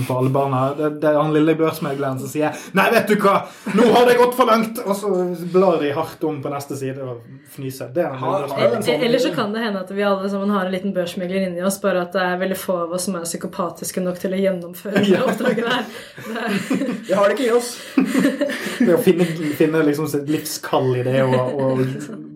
[0.07, 0.63] for alle barna.
[0.79, 3.41] Det, det er han lille børsmegleren som sier Nei, vet du hva!
[3.75, 4.79] Nå har det gått for langt!
[4.87, 5.13] Og så
[5.53, 7.23] blar de hardt om på neste side og
[7.55, 7.93] fnyser.
[7.95, 10.73] Det er en sånn- Eller så kan det hende at vi alle sammen har en
[10.73, 14.03] liten børsmegler inni oss, bare at det er veldig få av oss som er psykopatiske
[14.03, 15.85] nok til å gjennomføre det oppdraget der.
[16.29, 17.73] Det Vi har det ikke i oss.
[18.83, 19.25] Det å finne,
[19.55, 21.83] finne liksom sitt livskall i det og, og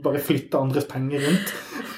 [0.07, 1.55] bare flytte andres penger rundt.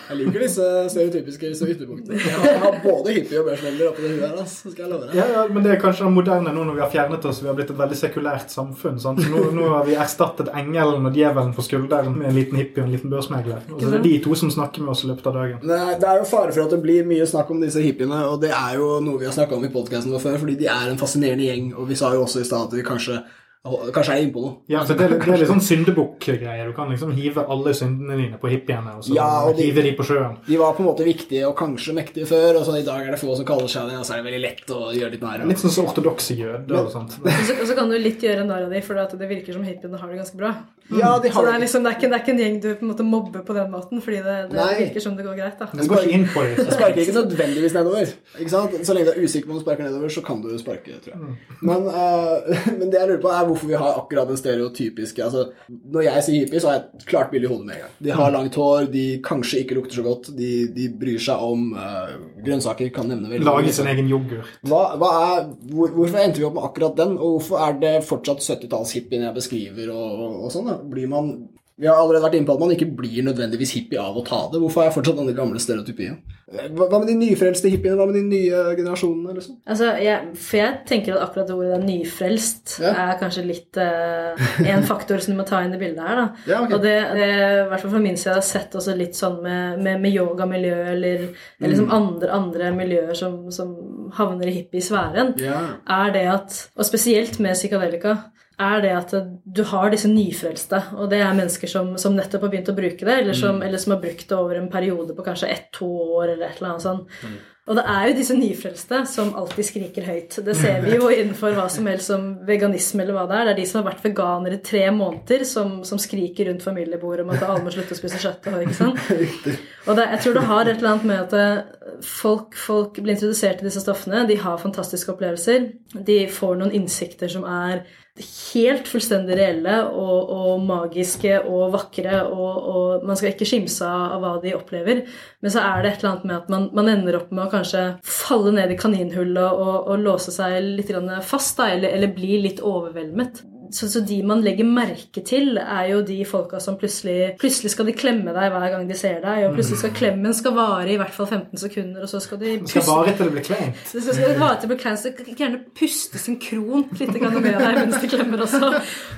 [0.08, 2.16] Jeg liker disse stereotypiske så ytterpunktene.
[2.48, 5.16] Jeg har både hippie og børsmegler oppi det huet her, altså, skal jeg love deg.
[5.18, 7.42] Ja, ja, men det er kanskje det moderne nå når vi har fjernet oss.
[7.42, 8.96] Vi har blitt et veldig sekulært samfunn.
[9.02, 9.20] Sant?
[9.20, 12.80] Så nå, nå har vi erstattet engelen og djevelen på skulderen med en liten hippie
[12.80, 13.66] og en liten børsmegler.
[13.68, 15.60] Og så er de to som snakker med oss i løpet av dagen.
[15.68, 18.22] Det er, det er jo fare for at det blir mye snakk om disse hippiene,
[18.30, 20.70] og det er jo noe vi har snakka om i podkasten vår før, fordi de
[20.72, 23.20] er en fascinerende gjeng, og vi sa jo også i stad at vi kanskje,
[23.64, 24.52] kanskje jeg er innpå noe.
[24.70, 26.68] Ja, for det, det er litt sånn syndebukk-greier.
[26.70, 29.82] Du kan liksom hive alle syndene dine på hippiene og så Ja, og de- hive
[29.82, 30.36] de på sjøen.
[30.46, 33.10] De var på en måte viktige og kanskje mektige før, og så i dag er
[33.12, 35.22] det få som kaller seg det, og så er det veldig lett å gjøre litt
[35.26, 35.48] narr av.
[35.50, 37.18] Litt sånn som ortodokse jøder og sånt.
[37.20, 39.64] og, så, og så kan du litt gjøre narr av dem, for det virker som
[39.66, 40.54] hippiene har det ganske bra.
[40.90, 42.68] Ja, de Så det er, liksom, det, er ikke, det er ikke en gjeng du
[42.78, 45.58] på en måte mobber på den måten, fordi det, det virker som det går greit.
[45.60, 45.68] da.
[45.76, 46.64] Men gå inn på det.
[46.64, 48.12] sparker ikke nødvendigvis nedover.
[48.38, 48.76] Ikke sant?
[48.86, 51.12] Så lenge du er usikker på om du sparker nedover, så kan du sparke, tror
[51.12, 51.36] jeg.
[51.60, 55.48] Men, uh, men det jeg lurer på, er hvorfor vi har akkurat den stereotypiske altså,
[55.68, 57.94] Når jeg sier hippie, så har jeg et klart bilde i hodet med en gang.
[58.08, 61.68] De har langt hår, de kanskje ikke lukter så godt, de, de bryr seg om
[61.76, 64.56] uh, grønnsaker, kan nevne veldig Lage sin egen yoghurt.
[64.64, 67.94] Hva, hva er, hvor, hvorfor endte vi opp med akkurat den, og hvorfor er det
[68.08, 69.92] fortsatt 70-tallshippien jeg beskriver?
[69.92, 70.77] og, og, og sånn da?
[70.90, 71.48] Blir man,
[71.78, 74.48] Vi har allerede vært inne på at man ikke blir nødvendigvis hippie av å ta
[74.50, 74.58] det.
[74.58, 76.16] Hvorfor er jeg fortsatt den gamle stereotypien?
[76.48, 77.94] Hva, med de nyfrelste hippiene?
[78.00, 79.34] Hva med de nye generasjonene?
[79.36, 79.58] liksom?
[79.68, 82.94] Altså, jeg, for jeg tenker at akkurat det ordet er nyfrelst Ja.
[83.12, 86.22] er kanskje litt uh, en faktor som du må ta inn i bildet her.
[86.48, 86.74] Ja, okay.
[86.74, 89.36] Og det, det i hvert fall fra min side har jeg sett også litt sånn
[89.44, 91.28] med, med, med yogamiljø eller, eller
[91.60, 91.68] Mm.
[91.68, 95.60] liksom andre, andre miljøer som, som havner i hippiesfæren, Ja.
[95.86, 98.16] er det at, og spesielt med psykadelika,
[98.58, 99.12] er det at
[99.44, 103.06] du har disse nyfrelste, og det er mennesker som, som nettopp har begynt å bruke
[103.06, 105.88] det, eller som, eller som har brukt det over en periode på kanskje ett-to
[106.18, 107.20] år, eller et eller annet sånt.
[107.68, 110.38] Og det er jo disse nyfrelste som alltid skriker høyt.
[110.44, 113.44] Det ser vi jo innenfor hva som helst som veganisme eller hva det er.
[113.44, 117.26] Det er de som har vært veganere i tre måneder, som, som skriker rundt familiebordet
[117.26, 118.48] om at alle må slutte å spise kjøtt.
[118.48, 119.12] Og, ikke sant?
[119.88, 123.18] og det, jeg tror det har et eller annet med at eh, folk, folk blir
[123.18, 124.24] introdusert til disse stoffene.
[124.30, 125.68] De har fantastiske opplevelser.
[126.08, 127.84] De får noen innsikter som er
[128.18, 134.18] helt fullstendig reelle og, og magiske og vakre, og, og man skal ikke skimse av
[134.22, 135.04] hva de opplever.
[135.44, 137.52] Men så er det et eller annet med at man, man ender opp med å
[137.52, 140.92] kanskje falle ned i kaninhullet og, og låse seg litt
[141.26, 143.44] fast, da, eller, eller bli litt overveldet.
[143.74, 147.88] Så, så de man legger merke til, er jo de folka som plutselig Plutselig skal
[147.88, 150.98] de klemme deg hver gang de ser deg, og plutselig skal klemmen skal vare i
[151.00, 152.80] hvert fall 15 sekunder, og så skal de puste.
[152.82, 153.82] skal vare til det blir kleint.
[153.90, 157.46] så skal det vare til det blir kleint, så kan gjerne puste synkront litt med
[157.58, 158.70] deg mens de klemmer også.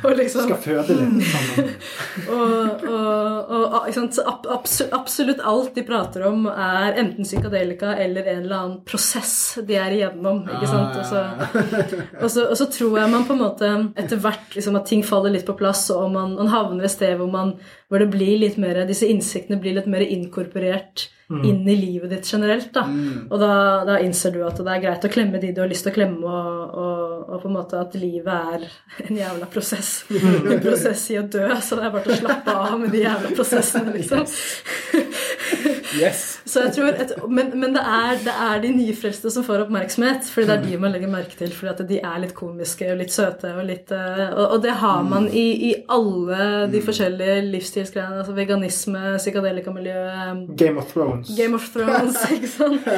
[0.05, 1.71] Og liksom Skal føde litt sammen.
[2.31, 3.89] og, og, og ah,
[4.33, 4.51] ab-
[5.01, 9.97] absolutt alt de prater om, er enten psykadelika eller en eller annen prosess de er
[9.97, 10.43] igjennom.
[10.49, 10.97] ikke sant?
[11.01, 11.25] Og så,
[12.21, 13.71] og så, og så tror jeg man på en måte
[14.01, 17.17] etter hvert liksom, at ting faller litt på plass, og man, man havner et sted
[17.21, 17.55] hvor, man,
[17.89, 22.33] hvor det blir litt mer, disse innsiktene blir litt mer inkorporert inn i livet ditt
[22.33, 22.73] generelt.
[22.75, 22.83] da.
[23.31, 23.53] Og da,
[23.87, 25.95] da innser du at det er greit å klemme de du har lyst til å
[25.95, 28.67] klemme, og, og, og på en måte at livet er
[29.07, 29.93] en jævla prosess.
[30.51, 33.05] En prosess i å dø, så det er bare til å slappe av med de
[33.05, 34.25] jævla prosessene, liksom.
[34.27, 35.05] Yes.
[36.75, 40.55] Tror et, men men det, er, det er de nyfrelste som får oppmerksomhet, fordi det
[40.57, 41.53] er de man legger merke til.
[41.55, 43.53] Fordi at de er litt komiske og litt søte.
[43.57, 48.21] Og, litt, eh, og, og det har man i, i alle de forskjellige livsstilsgreiene.
[48.23, 49.99] Altså veganisme, psykadelikamiljø,
[50.61, 51.33] Game of Thrones.
[51.37, 52.89] Game of Thrones, ikke sant?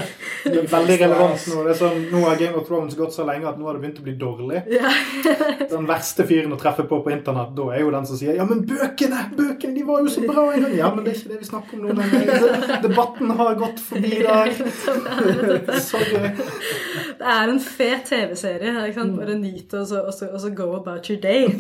[0.45, 1.65] Det er veldig relevant nå.
[1.67, 3.85] Det er sånn, nå har Game of Thrones gått så lenge at nå har det
[3.85, 4.63] begynt å bli dårlig.
[4.71, 5.67] Yeah.
[5.71, 8.47] Den verste fyren å treffe på på internett, da er jo den som sier Ja,
[8.49, 9.27] men bøkene!
[9.37, 10.77] Bøkene, de var jo så bra en gang!
[10.79, 12.07] Ja, men det er ikke det vi snakker om nå.
[12.83, 14.53] Debatten har gått forbi i dag.
[17.23, 18.73] Det er en fet TV-serie.
[18.93, 21.47] Bare nyt og så, og, så, go about your day.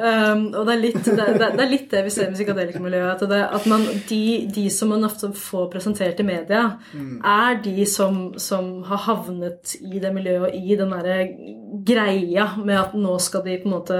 [0.00, 3.22] Um, og det er, litt, det, det er litt det vi ser med psykadelikmiljøet.
[3.26, 4.22] At, at man, de,
[4.54, 6.62] de som man ofte får presentert i media,
[7.26, 11.18] er de som, som har havnet i det miljøet og i den derre
[11.86, 13.98] greia med at nå skal de på en måte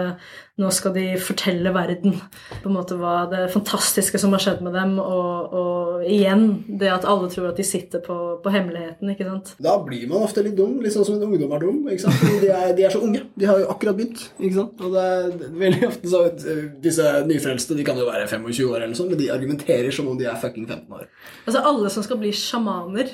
[0.60, 2.18] nå skal de fortelle verden
[2.60, 6.88] på en måte hva det fantastiske som har skjedd med dem, og, og igjen det
[6.92, 9.54] at alle tror at de sitter på, på hemmeligheten, ikke sant.
[9.62, 11.80] Da blir man ofte litt dum, litt sånn som en ungdom er dum.
[11.88, 12.20] ikke sant?
[12.42, 13.22] De er, de er så unge.
[13.38, 14.22] De har jo akkurat begynt.
[14.38, 14.80] ikke sant?
[14.84, 18.84] Og det er veldig ofte så eh, Disse nyfrelste de kan jo være 25 år,
[18.86, 21.06] eller sånn, men de argumenterer som om de er fucking 15 år.
[21.46, 23.10] Altså alle som skal bli sjamaner.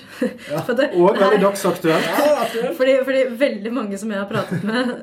[0.67, 2.07] For det, Og veldig dagsaktuelt.
[2.17, 2.77] Ja, aktuelt.
[2.79, 4.95] fordi, fordi veldig mange som jeg har pratet med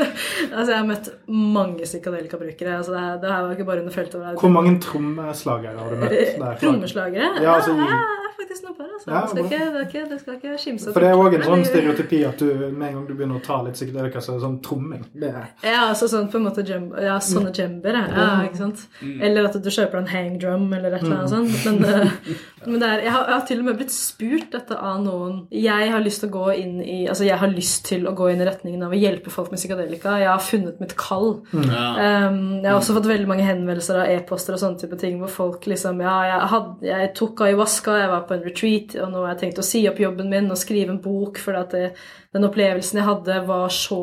[0.50, 2.76] Altså, jeg har møtt mange psykadelikabrukere.
[2.80, 4.24] Altså, det, det her var ikke bare under feltet.
[4.40, 6.60] Hvor mange trommeslagere har du møtt?
[6.62, 7.28] Trommeslagere?
[7.44, 8.90] Ja, altså i- Ja, det er faktisk noe på det.
[8.96, 9.10] Altså.
[9.10, 11.46] Ja, det, skal ikke, det, ikke, det skal ikke skimse For det er òg en
[11.46, 14.38] sånn stereotypi at du med en gang du begynner å ta litt psykedelika, så er
[14.38, 15.04] det sånn tromming.
[15.12, 18.04] Det er Ja, altså sånn på en måte djem, ja, sånne djember, ja.
[18.16, 18.86] ja, ikke sant?
[19.00, 21.66] Eller at du kjøper en hang drum eller et eller annet sånt.
[21.66, 22.34] Men, eh,
[22.70, 25.40] men det er, jeg, har, jeg har til og med blitt spurt dette av noen
[25.54, 28.28] Jeg har lyst til å gå inn i Altså jeg har lyst til å gå
[28.32, 30.16] inn i retningen av å hjelpe folk med psykadelika.
[30.20, 31.40] Jeg har funnet mitt kall.
[31.54, 32.28] Ja.
[32.28, 35.32] Um, jeg har også fått veldig mange henvendelser av e-poster og sånne type ting hvor
[35.32, 39.24] folk liksom Ja, jeg, had, jeg tok ayahuasca, jeg var på en retreat, og nå
[39.24, 41.90] har jeg tenkt å si opp jobben min og skrive en bok for at det,
[42.34, 44.02] den opplevelsen jeg hadde, var så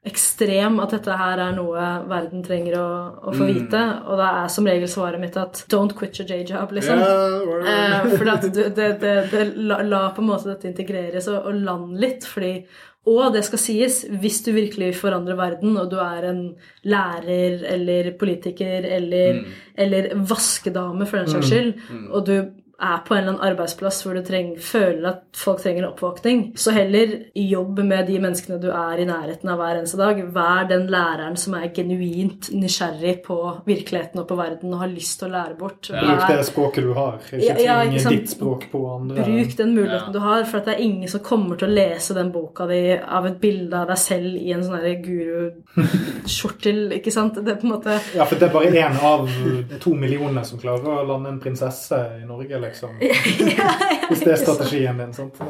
[0.00, 2.90] ekstrem at dette her er noe verden trenger å,
[3.28, 3.80] å få vite.
[4.08, 7.02] Og da er som regel svaret mitt at don't quit your day job, liksom.
[7.04, 11.50] Yeah, Eh, for at det, det, det la, la på en måte dette integreres og,
[11.50, 12.54] og lande litt, fordi
[13.08, 16.40] og det skal sies, hvis du virkelig vil forandre verden, og du er en
[16.84, 19.40] lærer eller politiker eller,
[19.72, 21.70] eller vaskedame for den saks skyld,
[22.10, 22.34] og du
[22.80, 26.38] er på en eller annen arbeidsplass hvor du treng, føler at folk trenger en oppvåkning,
[26.56, 30.22] så heller jobb med de menneskene du er i nærheten av hver eneste dag.
[30.32, 35.18] Vær den læreren som er genuint nysgjerrig på virkeligheten og på verden og har lyst
[35.20, 35.90] til å lære bort.
[35.92, 37.18] Bruk det språket du har.
[37.32, 38.16] Ikke Ja, ja, ikke sant.
[38.16, 39.24] ditt språk på andre.
[39.28, 40.12] Bruk den muligheten Ja.
[40.12, 42.80] du har, for at det er ingen som kommer til å lese den boka di
[42.96, 47.34] av et bilde av deg selv i en sånn guru-skjortel, ikke sant?
[47.44, 49.28] Det er på en måte Ja, for det er bare én av
[49.82, 52.96] to millioner som klarer å lande en prinsesse i Norge, liksom.
[54.10, 55.14] Hvis det er strategien din.
[55.14, 55.42] sant?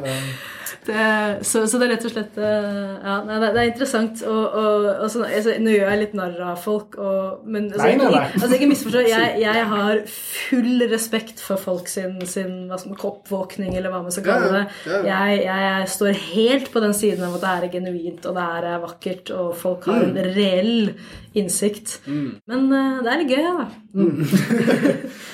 [0.85, 4.21] Det- det, så, så det er rett og slett eh, Ja, nei, det, er interessant.
[4.25, 7.85] Og, og, og så, altså, nå gjør jeg litt narr av folk, og, men altså,
[7.85, 8.23] Nei, nei, nei.
[8.33, 9.03] Altså, ikke misforstå.
[9.11, 14.51] Jeg, jeg har full respekt for folk sin, sin oppvåkning, eller hva man skal kalle
[14.55, 14.63] det.
[14.89, 15.19] Ja, ja, ja.
[15.35, 18.81] Jeg, jeg står helt på den siden av at det er genuint, og det er
[18.87, 20.95] vakkert, og folk har en reell
[21.37, 21.99] innsikt.
[22.09, 23.69] Men uh, det er litt gøy, da.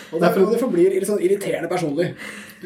[0.08, 2.14] Og det, og det forblir litt sånn irriterende personlig.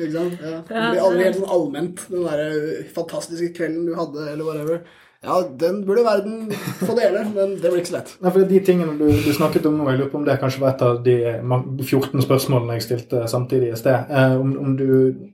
[0.01, 0.41] Ikke sant?
[0.41, 0.57] Ja.
[0.67, 4.83] Det blir aldri helt sånn allment, den der fantastiske kvelden du hadde, eller whatever.
[5.21, 8.13] Ja, den burde verden få dele, men det blir ikke så lett.
[8.23, 10.63] Nei, for De tingene du, du snakket om nå, jeg lurer på om det kanskje
[10.63, 11.17] var et av de
[11.85, 14.09] 14 spørsmålene jeg stilte samtidig i sted.
[14.09, 14.87] Eh, om, om du,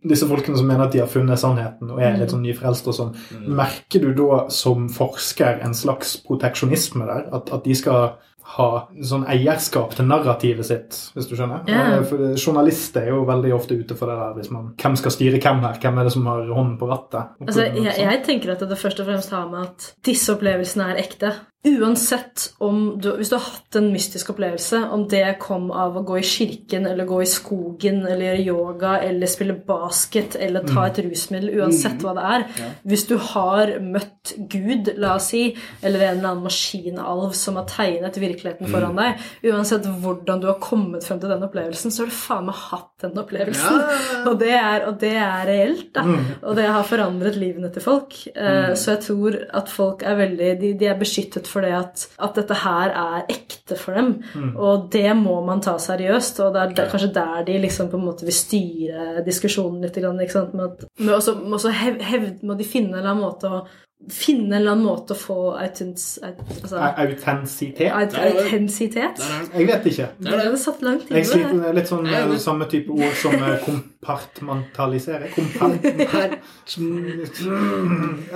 [0.04, 2.98] Disse folkene som mener at de har funnet sannheten og er litt sånn nyfrelst og
[3.00, 3.16] sånn,
[3.48, 7.30] merker du da som forsker en slags proteksjonisme der?
[7.40, 8.18] At, at de skal
[8.56, 8.68] ha
[9.04, 11.66] sånn eierskap til narrativet sitt, hvis du skjønner?
[11.68, 15.14] Eh, For Journalister er jo veldig ofte ute for det der hvis man Hvem skal
[15.14, 15.80] styre hvem her?
[15.84, 17.36] Hvem er det som har hånden på rattet?
[17.44, 21.04] Altså, jeg, jeg tenker at det først og fremst har med at disse opplevelsene er
[21.04, 21.34] ekte.
[21.66, 26.04] Uansett om du Hvis du har hatt en mystisk opplevelse, om det kom av å
[26.06, 30.86] gå i kirken eller gå i skogen eller gjøre yoga eller spille basket eller ta
[30.88, 32.46] et rusmiddel, uansett hva det er
[32.88, 35.42] Hvis du har møtt Gud, la oss si,
[35.82, 40.58] eller en eller annen maskinalv som har tegnet virkeligheten foran deg, uansett hvordan du har
[40.64, 43.80] kommet frem til den opplevelsen, så har du faen meg hatt den opplevelsen.
[44.28, 46.04] Og, det er, og det er reelt, da.
[46.44, 48.18] Og det har forandret livene til folk.
[48.36, 52.06] Eh, Så jeg tror at folk er veldig De, de er beskyttet for det at,
[52.20, 54.14] at dette her er ekte for dem.
[54.56, 58.00] Og det må man ta seriøst, og det er der, kanskje der de liksom på
[58.00, 59.98] en måte vil styre diskusjonen litt.
[59.98, 60.54] grann, Ikke sant?
[60.54, 63.52] Med at, med også, med også hev, hev, må de finne en eller annen måte
[63.52, 63.66] å
[64.14, 67.90] Finne en eller annen måte å få autens, aut, altså, Autentisitet?
[67.92, 69.18] aut, autentisitet.
[69.18, 69.50] Der er den.
[69.58, 70.06] Jeg vet ikke.
[70.22, 71.18] Det hadde satt langt inne.
[71.18, 75.28] Jeg sliter med litt sånn eh, samme type ord som eh, kompartmentalisere.
[75.34, 75.90] Kompart...
[75.90, 76.38] Er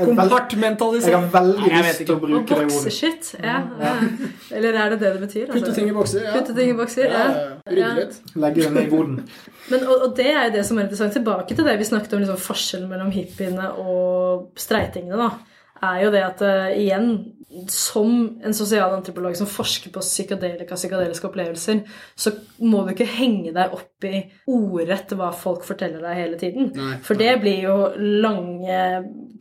[0.05, 1.11] Kompartmentalisere.
[1.11, 2.73] jeg har veldig lyst til å bruke det ordet.
[2.73, 3.31] bokseshit.
[3.43, 3.93] Ja, ja.
[4.57, 5.45] Eller er det det det betyr?
[5.53, 6.25] Putte ting i bokser.
[6.25, 6.33] Ja.
[6.39, 7.23] Putte ting i bokser, ja.
[7.69, 7.93] Rydde Ja.
[8.01, 8.19] litt.
[8.35, 9.21] Legge det ned i boden.
[9.71, 11.13] Men, og, og det er jo det som er interessant.
[11.15, 15.17] Tilbake til det vi snakket om liksom, forskjellen mellom hippiene og streitingene.
[15.21, 15.29] da,
[15.81, 17.13] er jo det at uh, igjen,
[17.67, 18.11] som
[18.45, 21.81] en sosialantropolog som forsker på psykadelika, psykadeliske opplevelser,
[22.15, 22.31] så
[22.63, 26.69] må du ikke henge deg opp i ordrett hva folk forteller deg hele tiden.
[26.77, 26.93] Nei.
[27.03, 27.75] For det blir jo
[28.23, 28.77] lange,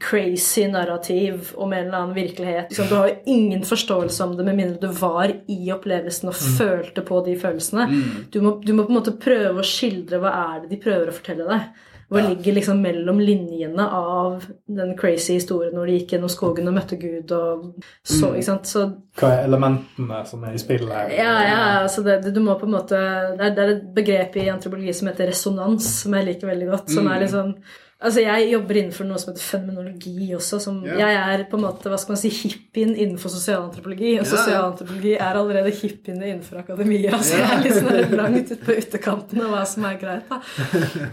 [0.02, 2.74] crazy narrativ om en eller annen virkelighet.
[2.74, 7.04] Du har jo ingen forståelse om det med mindre du var i opplevelsen og følte
[7.06, 7.86] på de følelsene.
[8.32, 11.12] Du, må, du må på en måte prøve å skildre hva er det de prøver
[11.12, 11.86] å fortelle deg.
[12.10, 16.74] Hva ligger liksom mellom linjene av den crazy historien når de gikk gjennom skogen og
[16.74, 18.66] møtte Gud og så, ikke sant.
[18.66, 18.82] Så
[19.20, 21.12] Hva er elementene som er i spillet her?
[21.14, 23.86] ja, ja, altså det, det, du må på en måte det er, det er et
[23.94, 26.90] begrep i antropologi som heter resonans, som jeg liker veldig godt.
[26.96, 27.54] Som er liksom
[28.00, 30.56] Altså, jeg jobber innenfor noe som heter fenomenologi også.
[30.64, 31.00] Som, yeah.
[31.02, 34.14] Jeg er på en måte, hva skal man si, hippien innenfor sosialantropologi.
[34.14, 34.30] Og yeah.
[34.30, 37.20] sosialantropologi er allerede hippiene innenfor akademia.
[37.20, 40.40] Så jeg er litt sånn langt ute på utekanten av hva som er greit, da.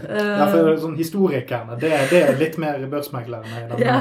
[0.08, 3.66] Ja, for sånn Historikerne, det, det er litt mer børsmeglerne.
[3.88, 4.00] Ja,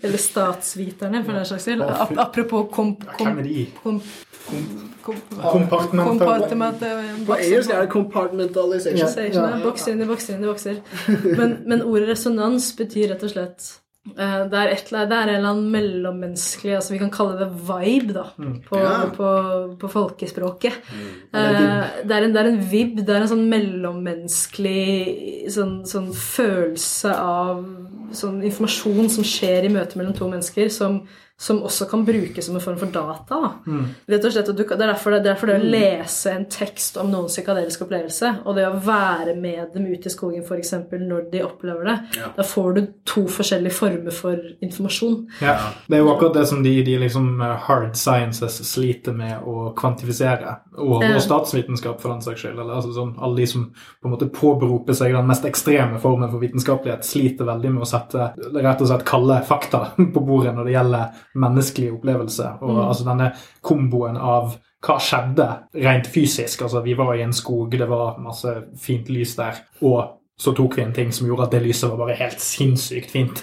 [0.00, 1.84] eller statsviterne, for den saks skyld.
[1.84, 3.04] Ap- Apropos komp...
[3.20, 3.34] Ja,
[3.82, 4.08] komp
[4.48, 9.32] Hvem kom, kom, På engelsk er det compartmentalization.
[9.32, 9.48] Ja.
[9.62, 10.76] Bokser inn i bokser inn i bokser.
[11.38, 13.66] Men, men ordet resonans betyr rett og slett
[14.16, 17.50] eh, det er, et, det er en eller annen mellommenneskelig altså Vi kan kalle det
[17.68, 18.26] vibe da,
[18.68, 18.94] på, Ja.
[19.16, 19.28] på,
[19.80, 20.80] på folkespråket.
[21.32, 21.60] Eh,
[22.04, 27.12] det, er en, det er en vib, det er en sånn mellommenneskelig sånn, sånn følelse
[27.16, 27.64] av
[28.14, 31.02] sånn informasjon som skjer i møte mellom to mennesker, som,
[31.40, 33.38] som også kan brukes som en form for data.
[33.66, 33.86] Mm.
[34.06, 36.44] Rett og slett, og du, det er derfor det, er derfor det å lese en
[36.50, 40.72] tekst om noens psykadelisk opplevelse, og det å være med dem ute i skogen f.eks.
[40.92, 42.30] når de opplever det, Ja.
[42.36, 45.16] da får du to forskjellige former for informasjon.
[45.42, 45.56] Ja,
[45.88, 49.72] Det er jo akkurat det som de, de liksom eh, hard sciences sliter med å
[49.76, 50.54] kvantifisere.
[50.78, 52.58] Og, og statsvitenskap, for den saks skyld.
[52.58, 56.30] Eller, altså, sånn, alle de som på en måte påberoper seg den mest ekstreme formen
[56.30, 60.70] for vitenskapelighet, sliter veldig med å sette rett og slett kalde fakta på bordet når
[60.70, 62.50] det gjelder menneskelig opplevelse.
[62.64, 63.30] Og altså denne
[63.64, 65.46] komboen av hva skjedde
[65.84, 66.66] rent fysisk?
[66.66, 69.64] Altså, vi var i en skog, det var masse fint lys der.
[69.80, 73.10] og så tok vi en ting som gjorde at det lyset var bare helt sinnssykt
[73.12, 73.38] fint.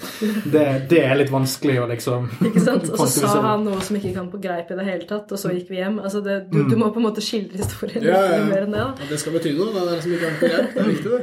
[0.52, 2.90] Det, det er litt vanskelig å liksom Ikke sant?
[2.92, 5.40] Og så sa han noe som ikke kan på greip i det hele tatt, og
[5.40, 6.02] så gikk vi hjem.
[6.04, 8.50] Altså det, du, du må på en måte skildre historien Ja, ja, ja.
[8.50, 8.82] mer enn det.
[8.84, 8.90] da.
[9.06, 10.74] Ja, det skal bety noe, det er det som ikke kan på greip.
[10.76, 11.22] Det er viktig, det.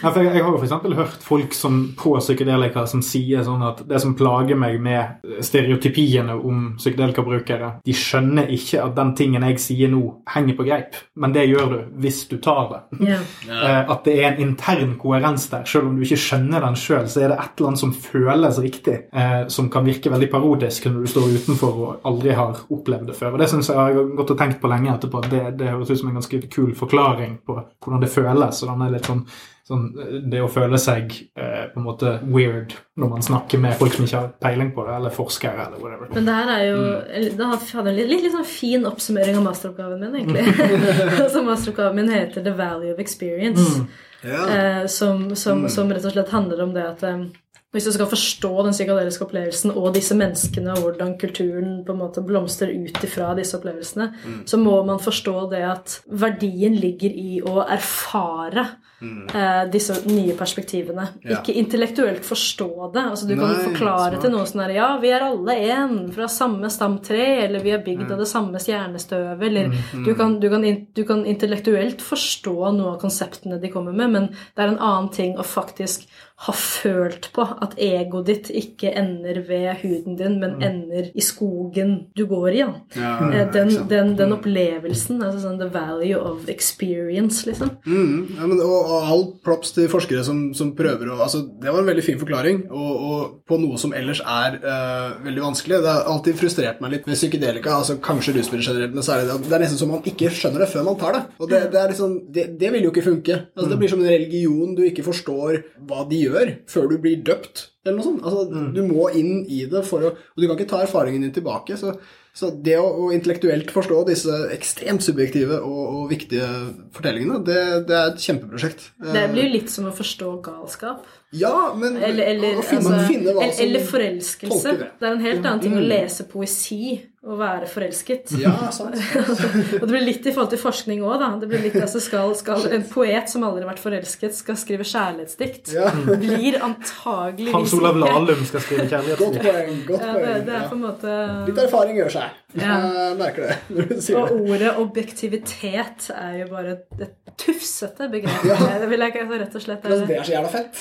[0.00, 3.66] Ja, for jeg, jeg har jo eksempel hørt folk som på psykedelika som sier sånn
[3.68, 9.44] at det som plager meg med stereotypiene om psykedelikabrukere, de skjønner ikke at den tingen
[9.50, 10.00] jeg sier nå,
[10.32, 10.96] henger på greip.
[11.20, 12.80] Men det gjør du hvis du tar det.
[13.12, 13.20] Ja.
[13.50, 15.66] Eh, At det er en intern koherens der.
[15.68, 18.60] Selv om du ikke skjønner den sjøl, så er det et eller annet som føles
[18.62, 18.96] riktig.
[19.12, 23.18] Eh, som kan virke veldig parodisk når du står utenfor og aldri har opplevd det
[23.18, 23.34] før.
[23.34, 25.22] Og Det synes jeg har gått og tenkt på lenge etterpå.
[25.30, 28.62] Det, det høres ut som en ganske kul forklaring på hvordan det føles.
[28.62, 29.24] og den er litt sånn
[29.70, 29.84] Sånn,
[30.26, 34.02] det å føle seg eh, på en måte weird når man snakker med folk som
[34.02, 36.10] ikke har peiling på det, eller forskere, eller whatever.
[36.16, 39.38] Men det her er jo eller, Det hadde en litt, litt, litt sånn fin oppsummering
[39.38, 40.42] av masteroppgaven min, egentlig.
[41.22, 43.84] altså Masteroppgaven min heter The Value of Experience.
[44.26, 44.40] Ja.
[44.48, 47.22] eh, som, som, som rett og slett handler om det at eh,
[47.70, 52.00] hvis du skal forstå den psykadeliske opplevelsen og disse menneskene og hvordan kulturen på en
[52.00, 54.08] måte blomstrer ut ifra disse opplevelsene,
[54.42, 58.66] så må man forstå det at verdien ligger i å erfare
[59.00, 61.06] eh, disse nye perspektivene.
[61.24, 61.38] Ja.
[61.38, 63.04] Ikke intellektuelt forstå det.
[63.12, 64.20] altså Du kan Nei, forklare smart.
[64.24, 67.84] til noen sånn her Ja, vi er alle én fra samme stamtre, eller vi er
[67.84, 69.72] bygd av det samme stjernestøvet, eller
[70.04, 74.28] du, kan, du, kan, du kan intellektuelt forstå noe av konseptene de kommer med, men
[74.30, 76.08] det er en annen ting å faktisk
[76.40, 82.06] har følt på at egoet ditt ikke ender ved huden din, men ender i skogen
[82.16, 82.60] du går i.
[82.60, 82.70] Ja.
[82.96, 87.70] Ja, Eh, Den, den, den opplevelsen, altså sånn the value of experience, liksom.
[87.84, 91.68] Mm, ja, men, og, og all props til forskere som, som prøver å altså, Det
[91.70, 95.80] var en veldig fin forklaring, og, og på noe som ellers er uh, veldig vanskelig.
[95.84, 99.38] Det har alltid frustrert meg litt med psykedelika, altså kanskje rusmidler generelt, men særlig det,
[99.50, 101.22] det er nesten som man ikke skjønner det før man tar det.
[101.40, 103.38] Og det, det, er liksom, det, det vil jo ikke funke.
[103.54, 105.60] Altså, det blir som en religion du ikke forstår
[105.90, 106.29] hva de gjør,
[106.70, 107.66] før du blir døpt.
[107.84, 108.24] Eller noe sånt.
[108.26, 111.32] Altså, Du må inn i det for å Og du kan ikke ta erfaringen din
[111.32, 111.78] tilbake.
[111.80, 111.94] Så,
[112.36, 116.48] så det å, å intellektuelt forstå disse ekstremt subjektive og, og viktige
[116.96, 118.90] fortellingene, det, det er et kjempeprosjekt.
[119.00, 121.08] Det blir jo litt som å forstå galskap.
[121.36, 124.76] Ja, men Eller, eller, å finne, altså, finne hva eller, som eller forelskelse.
[124.82, 124.90] det.
[125.00, 128.30] Det er en helt annen ting å lese poesi og være forelsket.
[128.40, 128.96] Ja, sant.
[129.80, 131.26] og det blir litt i forhold til forskning òg, da.
[131.42, 134.86] Det blir litt, altså skal, skal En poet som aldri har vært forelsket, skal skrive
[134.88, 135.74] kjærlighetsdikt.
[135.76, 135.90] Ja.
[136.08, 139.44] Blir antageligvis Hans Olav Lahlum skal skrive Godt kjærlighetsdikt.
[139.44, 139.82] poeng.
[139.90, 140.46] godt Ja, det, poeng.
[140.48, 140.70] det er ja.
[140.70, 141.18] på en måte
[141.50, 142.40] Litt erfaring gjør seg.
[142.58, 142.76] Ja.
[142.82, 144.50] Jeg merker det når du sier Og det.
[144.50, 148.42] ordet objektivitet er jo bare et, et tufsete begrep.
[148.48, 148.56] Ja.
[148.82, 150.80] Det vil jeg ikke så rett og slett er Det er så jævla fett.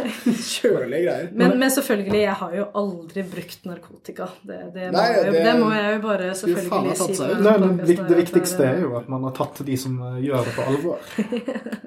[0.56, 1.28] Kjølige greier.
[1.32, 4.28] men, men selvfølgelig, jeg har jo aldri brukt narkotika.
[4.46, 7.16] Det, det, må, Nei, jo- det- det må jeg jo bare selvfølgelig si.
[7.46, 10.54] Nei, her det viktigste er jo at man har tatt de som eh, gjør det
[10.58, 10.98] på alvor.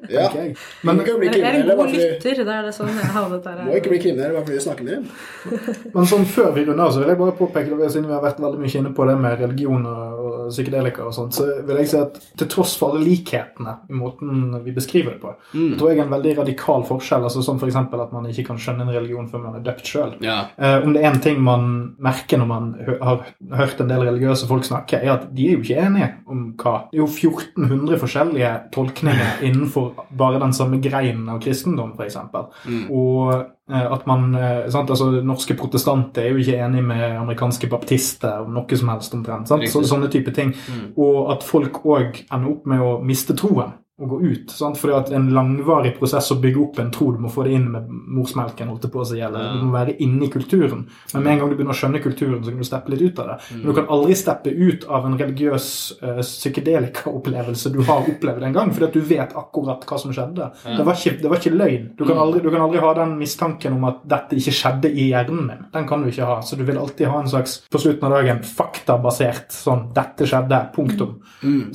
[0.10, 0.24] Ja.
[0.26, 0.56] Okay.
[0.82, 2.40] Men du kan jo bli Jeg er en kriminell god bare fordi lytter.
[2.48, 3.60] Det er det sånn jeg havnet der.
[3.68, 5.92] Må ikke bli kriminell bare fordi du snakker med dem.
[5.94, 8.24] Men sånn før vi runder av, så vil jeg bare påpeke, det, siden vi har
[8.24, 11.89] vært veldig mye inne på det med religion og, psykedelika og sånt, så vil jeg
[11.91, 15.78] si at til tross for alle likhetene i måten vi beskriver det på, Mm.
[15.78, 17.76] tror jeg er en veldig radikal forskjell, altså som f.eks.
[17.76, 20.15] at man ikke kan skjønne en religion før man er døpt sjøl.
[20.26, 20.47] Ja.
[20.57, 24.05] Eh, om det er en ting man merker når man hø har hørt en del
[24.07, 26.76] religiøse folk snakke, er at de er jo ikke enige om hva.
[26.91, 32.17] Det er jo 1400 forskjellige tolkninger innenfor bare den samme greinen av kristendom, f.eks.
[32.65, 32.84] Mm.
[32.91, 37.70] Og eh, at man eh, sant, altså Norske protestanter er jo ikke enig med amerikanske
[37.72, 39.49] baptister om noe som helst omtrent.
[39.49, 39.68] Sant?
[39.72, 40.53] Så, sånne type ting.
[40.55, 40.88] Mm.
[41.01, 44.52] Og at folk òg ender opp med å miste troen og gå ut.
[44.52, 44.78] Sant?
[44.80, 47.68] Fordi at en langvarig prosess å bygge opp en tro, du må få det inn
[47.74, 50.86] med morsmelken, holdt det på å si, eller du må være inne i kulturen.
[51.14, 53.20] Men med en gang du begynner å skjønne kulturen, så kan du steppe litt ut
[53.20, 53.38] av det.
[53.58, 55.68] Men du kan aldri steppe ut av en religiøs
[56.04, 60.50] uh, psykedelika-opplevelse du har opplevd en gang, fordi at du vet akkurat hva som skjedde.
[60.64, 61.89] Det, var ikke, det var ikke løgn.
[62.00, 65.10] Du kan, aldri, du kan aldri ha den mistanken om at dette ikke skjedde i
[65.12, 65.66] hjernen min.
[65.74, 66.39] Den kan du ikke ha.
[66.45, 70.62] Så du vil alltid ha en slags, på slutten av dagen, faktabasert sånn 'dette skjedde',
[70.76, 71.18] punktum.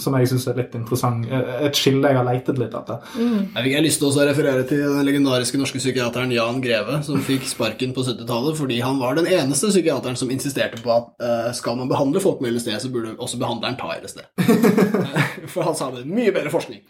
[0.01, 1.27] Som jeg syns er litt interessant.
[1.31, 3.09] Eh, Et skille jeg har leitet litt etter.
[3.19, 7.47] Jeg har lyst til å referere til den legendariske norske psykiateren Jan Greve, som fikk
[7.51, 11.79] sparken på 70-tallet fordi han var den eneste psykiateren som insisterte på at uh, skal
[11.81, 14.23] man behandle folk med LSD, så burde også behandleren ta LSD.
[15.53, 16.05] For han sa det.
[16.09, 16.83] Mye bedre forskning.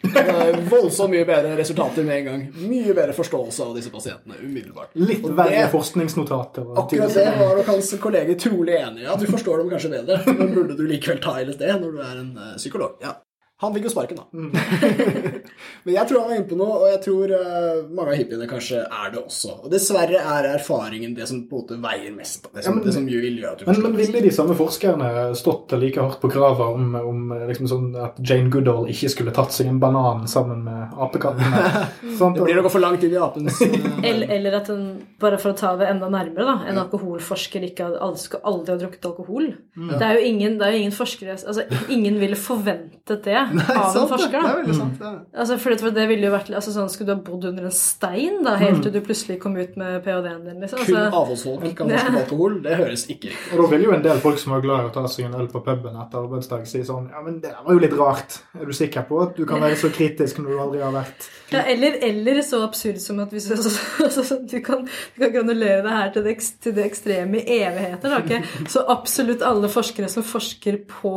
[0.69, 2.45] Voldsomt mye bedre resultater med en gang.
[2.69, 4.93] Mye bedre forståelse av disse pasientene umiddelbart.
[4.99, 6.71] Litt verre forskningsnotater.
[6.79, 9.09] Akkurat det var nok hans kolleger trolig enig i.
[9.11, 12.19] At du forstår dem kanskje bedre, men burde du likevel ta LSD når du er
[12.21, 12.97] en eh, psykolog?
[13.03, 13.17] Ja.
[13.63, 14.25] Han fikk jo sparken, da.
[15.85, 18.47] men jeg tror han var inne på noe, og jeg tror uh, mange av hippiene
[18.49, 19.53] kanskje er det også.
[19.63, 22.49] Og dessverre er erfaringen det som på en måte veier mest.
[22.51, 24.57] Det som, Ja, men- det som vil gjøre at du Men, men ville de samme
[24.59, 29.31] forskerne stått like hardt på kravet om, om liksom sånn at Jane Goodall ikke skulle
[29.35, 31.63] tatt seg en banan sammen med apekattene?
[32.35, 34.83] Det blir å gå for langt inn i apens eh, Eller, eller at den,
[35.21, 38.75] bare for å ta det enda nærmere, da, en alkoholforsker ikke hadde, aldri, skal aldri
[38.75, 39.47] ha drukket alkohol.
[39.79, 43.65] Det er jo ingen, det er jo ingen forskere altså Ingen ville forventet det Nei,
[43.75, 44.05] av sant, det.
[44.13, 44.37] forsker.
[44.39, 45.03] Det er veldig sant.
[45.05, 45.13] Ja.
[45.43, 48.41] Altså, for det, ville jo vært altså, sånn, Skulle du ha bodd under en stein
[48.45, 50.59] da, helt til du plutselig kom ut med ph.d.-en din?
[50.63, 50.81] liksom?
[50.81, 52.57] Kun Altså, avholdsfolk kan forske på alkohol.
[52.65, 54.89] Det høres ikke riktig Og da vil jo en del folk som er glad i
[54.89, 57.77] å ta seg en øl på puben etter arbeidsdag, si sånn Ja, men det var
[57.77, 58.39] jo litt rart.
[58.59, 61.29] Er du sikker på at du kan være så kritisk når du aldri har vært
[61.53, 63.71] ja, eller, eller så absurd som at hvis altså,
[64.03, 68.09] altså, du, kan, du kan granulere det her til det, til det ekstreme i evigheter.
[68.09, 68.41] Da, okay?
[68.71, 71.13] Så absolutt alle forskere som forsker på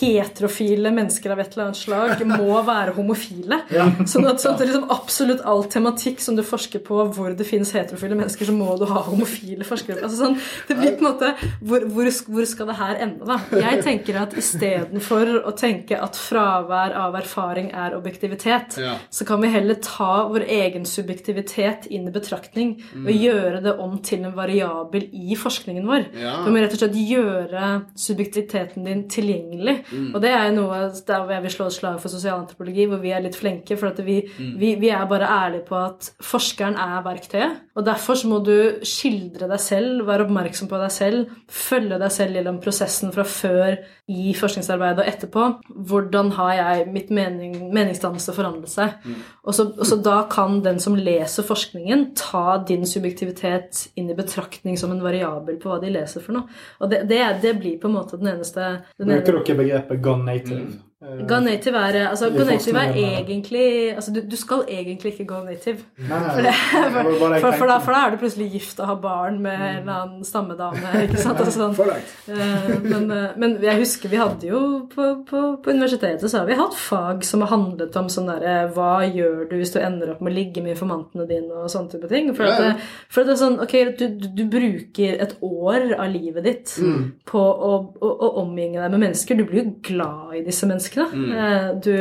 [0.00, 3.60] heterofile mennesker av et eller annet slag, må være homofile.
[4.08, 7.72] Sånn at, sånn at liksom absolutt all tematikk som du forsker på hvor det finnes
[7.76, 10.00] heterofile mennesker, så må du ha homofile forskere.
[10.04, 10.38] Altså, sånn,
[10.68, 13.38] det blir på en måte hvor, hvor, hvor skal det her ende, da?
[13.60, 18.96] Jeg tenker at istedenfor å tenke at fravær av erfaring er objektivitet, Ja.
[19.10, 23.06] så kan vi heller ta vår egen subjektivitet inn i betraktning Mm.
[23.06, 26.06] og gjøre det om til en variabel i forskningen vår.
[26.20, 26.44] Ja.
[26.44, 29.76] Du må rett og slett gjøre subjektiviteten din tilgjengelig.
[29.92, 30.14] Mm.
[30.14, 33.22] Og det er noe der jeg vil slå et slag for sosialantropologi, hvor vi er
[33.24, 33.76] litt flinke.
[33.78, 37.60] For at vi, vi, vi er bare ærlige på at forskeren er verktøyet.
[37.76, 42.12] Og derfor så må du skildre deg selv, være oppmerksom på deg selv, følge deg
[42.12, 43.78] selv gjennom prosessen fra før
[44.10, 45.46] i forskningsarbeidet og etterpå.
[45.90, 48.96] Hvordan har jeg mitt mening, meningsdannelse forandret seg?
[49.42, 54.16] Og, så, og så da kan den som leser forskningen, ta din subjektivitet inn i
[54.18, 56.60] betraktning som en variabel på hva de leser for noe.
[56.80, 58.68] Og det, det, det blir på en måte den eneste
[59.00, 60.89] den Bruker dere begrepet 'gone native'?
[61.00, 65.38] Go native er, altså, I native er egentlig altså, du, du skal egentlig ikke go
[65.46, 65.78] native.
[65.96, 68.98] Nei, For, det, jeg for, for, da, for da er du plutselig gift og har
[69.00, 70.90] barn med en eller annen stammedame.
[71.06, 71.40] ikke sant?
[71.40, 71.72] Altså, sånn.
[71.78, 71.88] For.
[71.94, 74.60] Eh, men, eh, men jeg husker vi hadde jo
[74.92, 78.58] på, på, på universitetet så har vi hatt fag som har handlet om sånn derre
[78.76, 81.94] Hva gjør du hvis du ender opp med å ligge med informantene dine og sånne
[81.96, 82.28] type ting?
[82.36, 85.94] For, at, det, for at det er sånn Ok, du, du, du bruker et år
[85.96, 87.10] av livet ditt Mm.
[87.28, 87.70] på å,
[88.04, 89.36] å, å omgjenge deg med mennesker.
[89.38, 90.88] Du blir jo glad i disse menneskene.
[90.96, 91.32] Mm.
[91.32, 91.94] Eh, Du,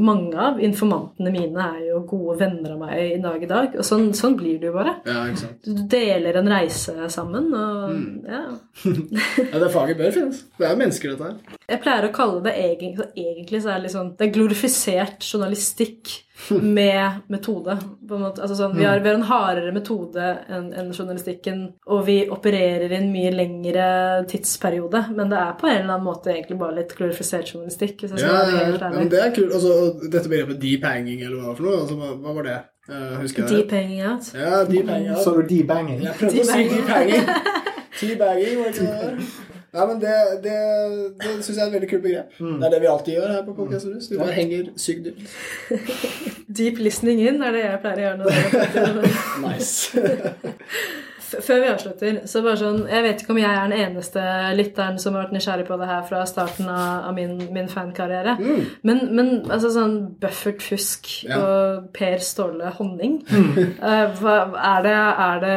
[0.00, 3.74] mange av informantene mine er jo gode venner av meg i dag i dag.
[3.78, 4.94] Og sånn, sånn blir det jo bare.
[5.06, 5.62] Ja, ikke sant.
[5.66, 8.24] Du deler en reise sammen, og Mm.
[8.28, 8.42] ja.
[9.52, 10.44] Ja, det faget bør finnes.
[10.58, 11.58] Det er mennesker, dette her.
[11.68, 15.20] Jeg pleier å kalle det egentlig, så egentlig så er det sånn Det er glorifisert
[15.32, 17.76] journalistikk med metode.
[18.08, 18.42] på en måte.
[18.42, 22.90] Altså sånn, vi, har, vi har en hardere metode enn en journalistikken, og vi opererer
[22.92, 23.86] i en mye lengre
[24.28, 25.04] tidsperiode.
[25.14, 28.00] Men det er på en eller annen måte egentlig bare litt glorifisert journalistikk.
[28.02, 29.54] hvis jeg skal Ja, være ja, ja, men det er kult.
[29.54, 29.72] Altså,
[30.08, 31.80] dette begrepet deep hanging, eller hva for noe?
[31.84, 32.58] Altså, hva, hva var det?
[32.90, 33.50] Uh, husker jeg?
[33.62, 34.32] Deep hanging out.
[34.34, 35.16] Ja, deep hanging.
[35.22, 35.46] Så Ja.
[35.48, 36.02] deep hanging?
[36.02, 37.26] Jeg prøvde å si Deep deep hanging.
[38.02, 39.26] Teabagging, var det ikke det?
[39.72, 40.14] Nei, men det,
[40.44, 40.56] det,
[41.22, 42.34] det syns jeg er et veldig kult begrep.
[42.38, 44.10] Det er det vi alltid gjør her på Podcast Rus.
[44.12, 45.22] Vi bare henger sykt dypt.
[46.58, 48.98] Deep listening in er det jeg pleier å gjøre.
[48.98, 49.14] det.
[49.46, 50.02] Nice.
[51.32, 54.22] Før vi avslutter, så bare sånn Jeg vet ikke om jeg er den eneste
[54.58, 58.34] lytteren som har vært nysgjerrig på det her fra starten av, av min, min fankarriere.
[58.84, 61.38] Men, men altså sånn Buffert Fusk Ja.
[61.40, 65.56] og Per Ståle Honning eh, hva, er, det, er det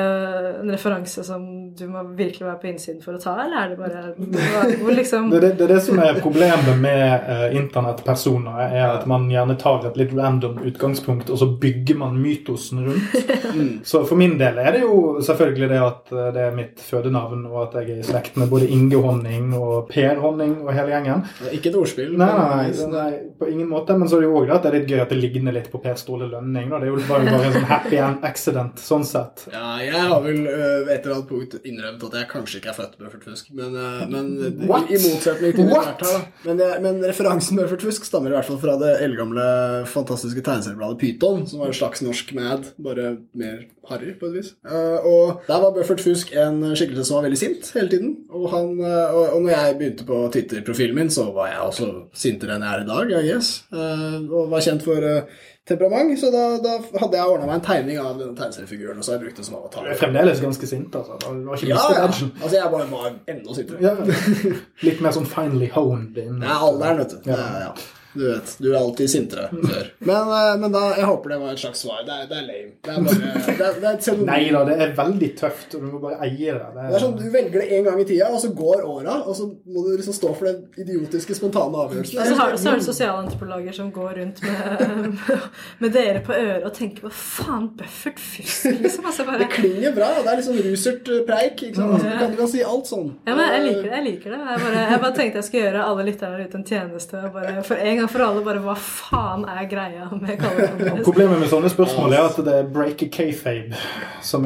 [0.61, 1.43] en referanse som
[1.79, 5.29] du må virkelig være på innsiden for å ta, eller er det bare hvor liksom
[5.31, 9.27] Det, er det, det er det som er problemet med uh, internettpersoner, er at man
[9.31, 13.31] gjerne tar et litt random utgangspunkt, og så bygger man mytosen rundt.
[13.85, 17.45] Så for min del er det jo selvfølgelig det at eh, det er mitt fødenavn,
[17.49, 20.93] og at jeg er i slekt med både Inge Honning og Per Honning og hele
[20.93, 21.23] gjengen.
[21.39, 22.13] Det er Ikke et ordspill.
[22.19, 23.97] Nei, nei, nei, nei, på ingen måte.
[23.97, 25.69] Men så er det jo òg at det er litt gøy at det ligner litt
[25.71, 26.71] på Per Ståle Lønning.
[26.71, 26.81] Da.
[26.81, 29.45] Det er jo bare, bare en sånn happy accident sånn sett.
[29.53, 32.77] Ja, jeg har vel uh, et eller annet punkt innrømt at jeg kanskje ikke er
[32.77, 34.89] født Buffert Fusk, men, øh, men i, What?
[34.89, 36.03] i motsetning til What?
[36.05, 36.25] Her.
[36.45, 39.47] Men, det, men referansen Buffert Fusk stammer i hvert fall fra det eldgamle,
[39.91, 44.53] fantastiske tegneseriebladet Pyton, som var en slags norsk Mad, bare mer harry, på et vis.
[44.65, 48.13] Eh, og der var Buffert Fusk en skikkelse som var veldig sint hele tiden.
[48.29, 52.57] Og, han, eh, og, når jeg begynte på Twitter-profilen min, så var jeg også sintere
[52.57, 53.51] enn jeg er i dag, I guess.
[53.73, 57.65] Eh, og var kjent for eh, temperament, så da, da hadde jeg ordna meg en
[57.65, 60.69] tegning av denne tegneseriefiguren, og så har jeg brukt det som Du er fremdeles ganske
[60.69, 61.17] sint, altså.
[61.25, 62.05] Du har ikke Ja, mistet ja.
[62.05, 62.31] edgen.
[62.41, 63.79] Altså, jeg bare var enda sintere.
[63.81, 63.93] Ja.
[64.87, 66.17] Litt mer sånn finely honed.
[66.21, 66.39] in.
[66.43, 67.31] Det er alderen, vet du.
[67.31, 67.39] Ja.
[67.41, 67.73] ja, ja.
[68.15, 69.89] Du vet, du er alltid sintere før.
[70.07, 72.03] Men, eh, men da, jeg håper det var et slags svar.
[72.07, 72.71] Det er, det er lame.
[72.85, 74.21] Det er bare det er, det er.
[74.25, 76.69] Nei da, det er veldig tøft, og du må bare eie det.
[76.77, 79.17] det, Det er sånn, Du velger det en gang i tida, og så går åra,
[79.25, 82.21] og så må du liksom stå for den idiotiske, spontane avgjørelsen.
[82.21, 85.19] Og så har, så har du sosialantropologer som går rundt med,
[85.83, 89.05] med dere på øret og tenker Hva faen, Buffert Fusk, liksom?
[89.11, 90.07] Altså bare Det klinger bra.
[90.23, 91.65] Det er sånn rusert eh, preik.
[91.67, 91.97] ikke sant?
[91.97, 93.11] Altså, du, kan, du kan si alt sånn.
[93.27, 93.93] Ja, men jeg liker det.
[93.95, 94.39] Jeg liker det.
[94.45, 97.21] Jeg bare, jeg bare tenkte jeg skulle gjøre alle lytterne ute en tjeneste.
[97.27, 101.03] Og bare, for en gang for alle bare Hva faen er greia med kallenavnet?
[101.07, 103.81] Problemet med sånne spørsmål er at det er break a kayfabe,
[104.25, 104.45] som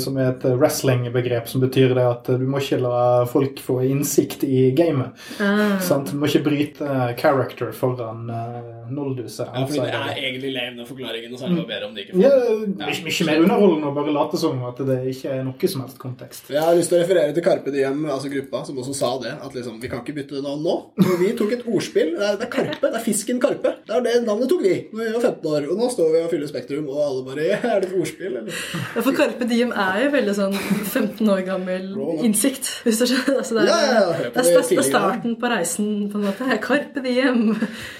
[0.00, 4.44] som er et wrestling-begrep som betyr det at du må ikke la folk få innsikt
[4.46, 5.16] i gamet.
[5.42, 5.78] Ah.
[5.82, 6.12] Sant?
[6.12, 9.46] Du må ikke bryte character foran uh, nolduset.
[9.46, 11.96] Ja, fordi det er egentlig lame, den forklaringen, og så er det bare bedre om
[11.96, 15.34] de ikke Ja, får mye, mye mer underholdende å bare late som at det ikke
[15.34, 16.50] er noe som helst kontekst.
[16.52, 19.34] Jeg har lyst til å referere til Karpe Diem, altså gruppa, som også sa det.
[19.46, 20.76] At liksom, vi kan ikke bytte navn nå.
[21.02, 22.14] Men vi tok et ordspill.
[22.16, 22.90] Det er, det er Karpe.
[22.92, 23.74] Det er fisken Karpe.
[23.86, 25.68] Det er det navnet tok vi når vi var 15 år.
[25.72, 28.62] Og nå står vi og fyller Spektrum, og alle bare Er det et ordspill, eller?
[28.94, 31.88] Ja, for Carpe Diem er jo veldig sånn 15 år gammel
[32.26, 33.40] innsikt, hvis du skjønner.
[33.42, 36.58] Altså, det, er, Ja, ja, ja, det, er, er starten på reisen, på en måte.
[36.66, 37.42] Carpe Diem.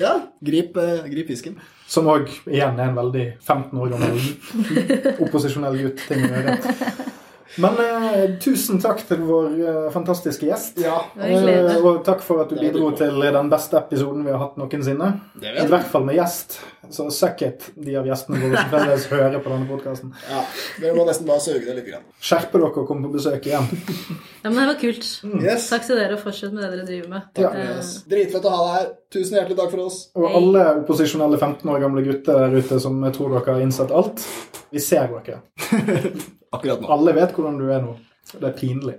[0.02, 0.14] Ja,
[0.44, 1.58] grip, eh, grip fisken.
[1.86, 6.06] Som òg igjen er en veldig 15 år gammel opposisjonell gutt.
[6.08, 6.56] ting å gjøre.
[7.56, 10.80] Men eh, tusen takk til vår eh, fantastiske gjest.
[10.82, 10.98] Ja.
[11.16, 15.12] Eh, og takk for at du bidro til den beste episoden vi har hatt noensinne.
[15.40, 16.58] I hvert fall med gjest.
[16.92, 20.12] Så suck it, de av gjestene våre som fremdeles hører på denne podkasten.
[20.30, 20.42] Ja,
[20.82, 21.88] dere må nesten bare søke det litt.
[21.88, 22.04] Grann.
[22.22, 23.66] Skjerpe dere og komme på besøk igjen.
[24.44, 25.08] Ja, men det var kult.
[25.40, 25.66] Yes.
[25.72, 27.26] Takk til dere, og fortsett med det dere driver med.
[27.34, 27.72] Takk Ja.
[27.80, 27.90] Eh.
[28.12, 28.92] Dritfett å ha deg her.
[29.12, 29.98] Tusen hjertelig takk for oss.
[30.18, 34.24] Og alle opposisjonelle 15 år gamle gutter der ute som tror dere har innsett alt,
[34.74, 35.40] vi ser dere.
[36.56, 36.90] Akkurat nå.
[36.90, 37.94] Alle vet hvordan du er nå.
[38.32, 38.96] Det er pinlig.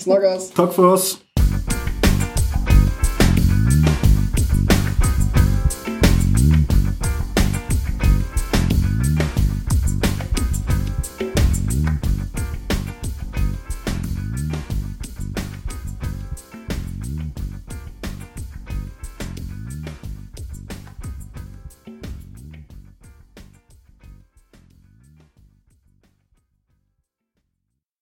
[0.00, 0.52] Snakkes.
[0.56, 1.12] Takk for oss.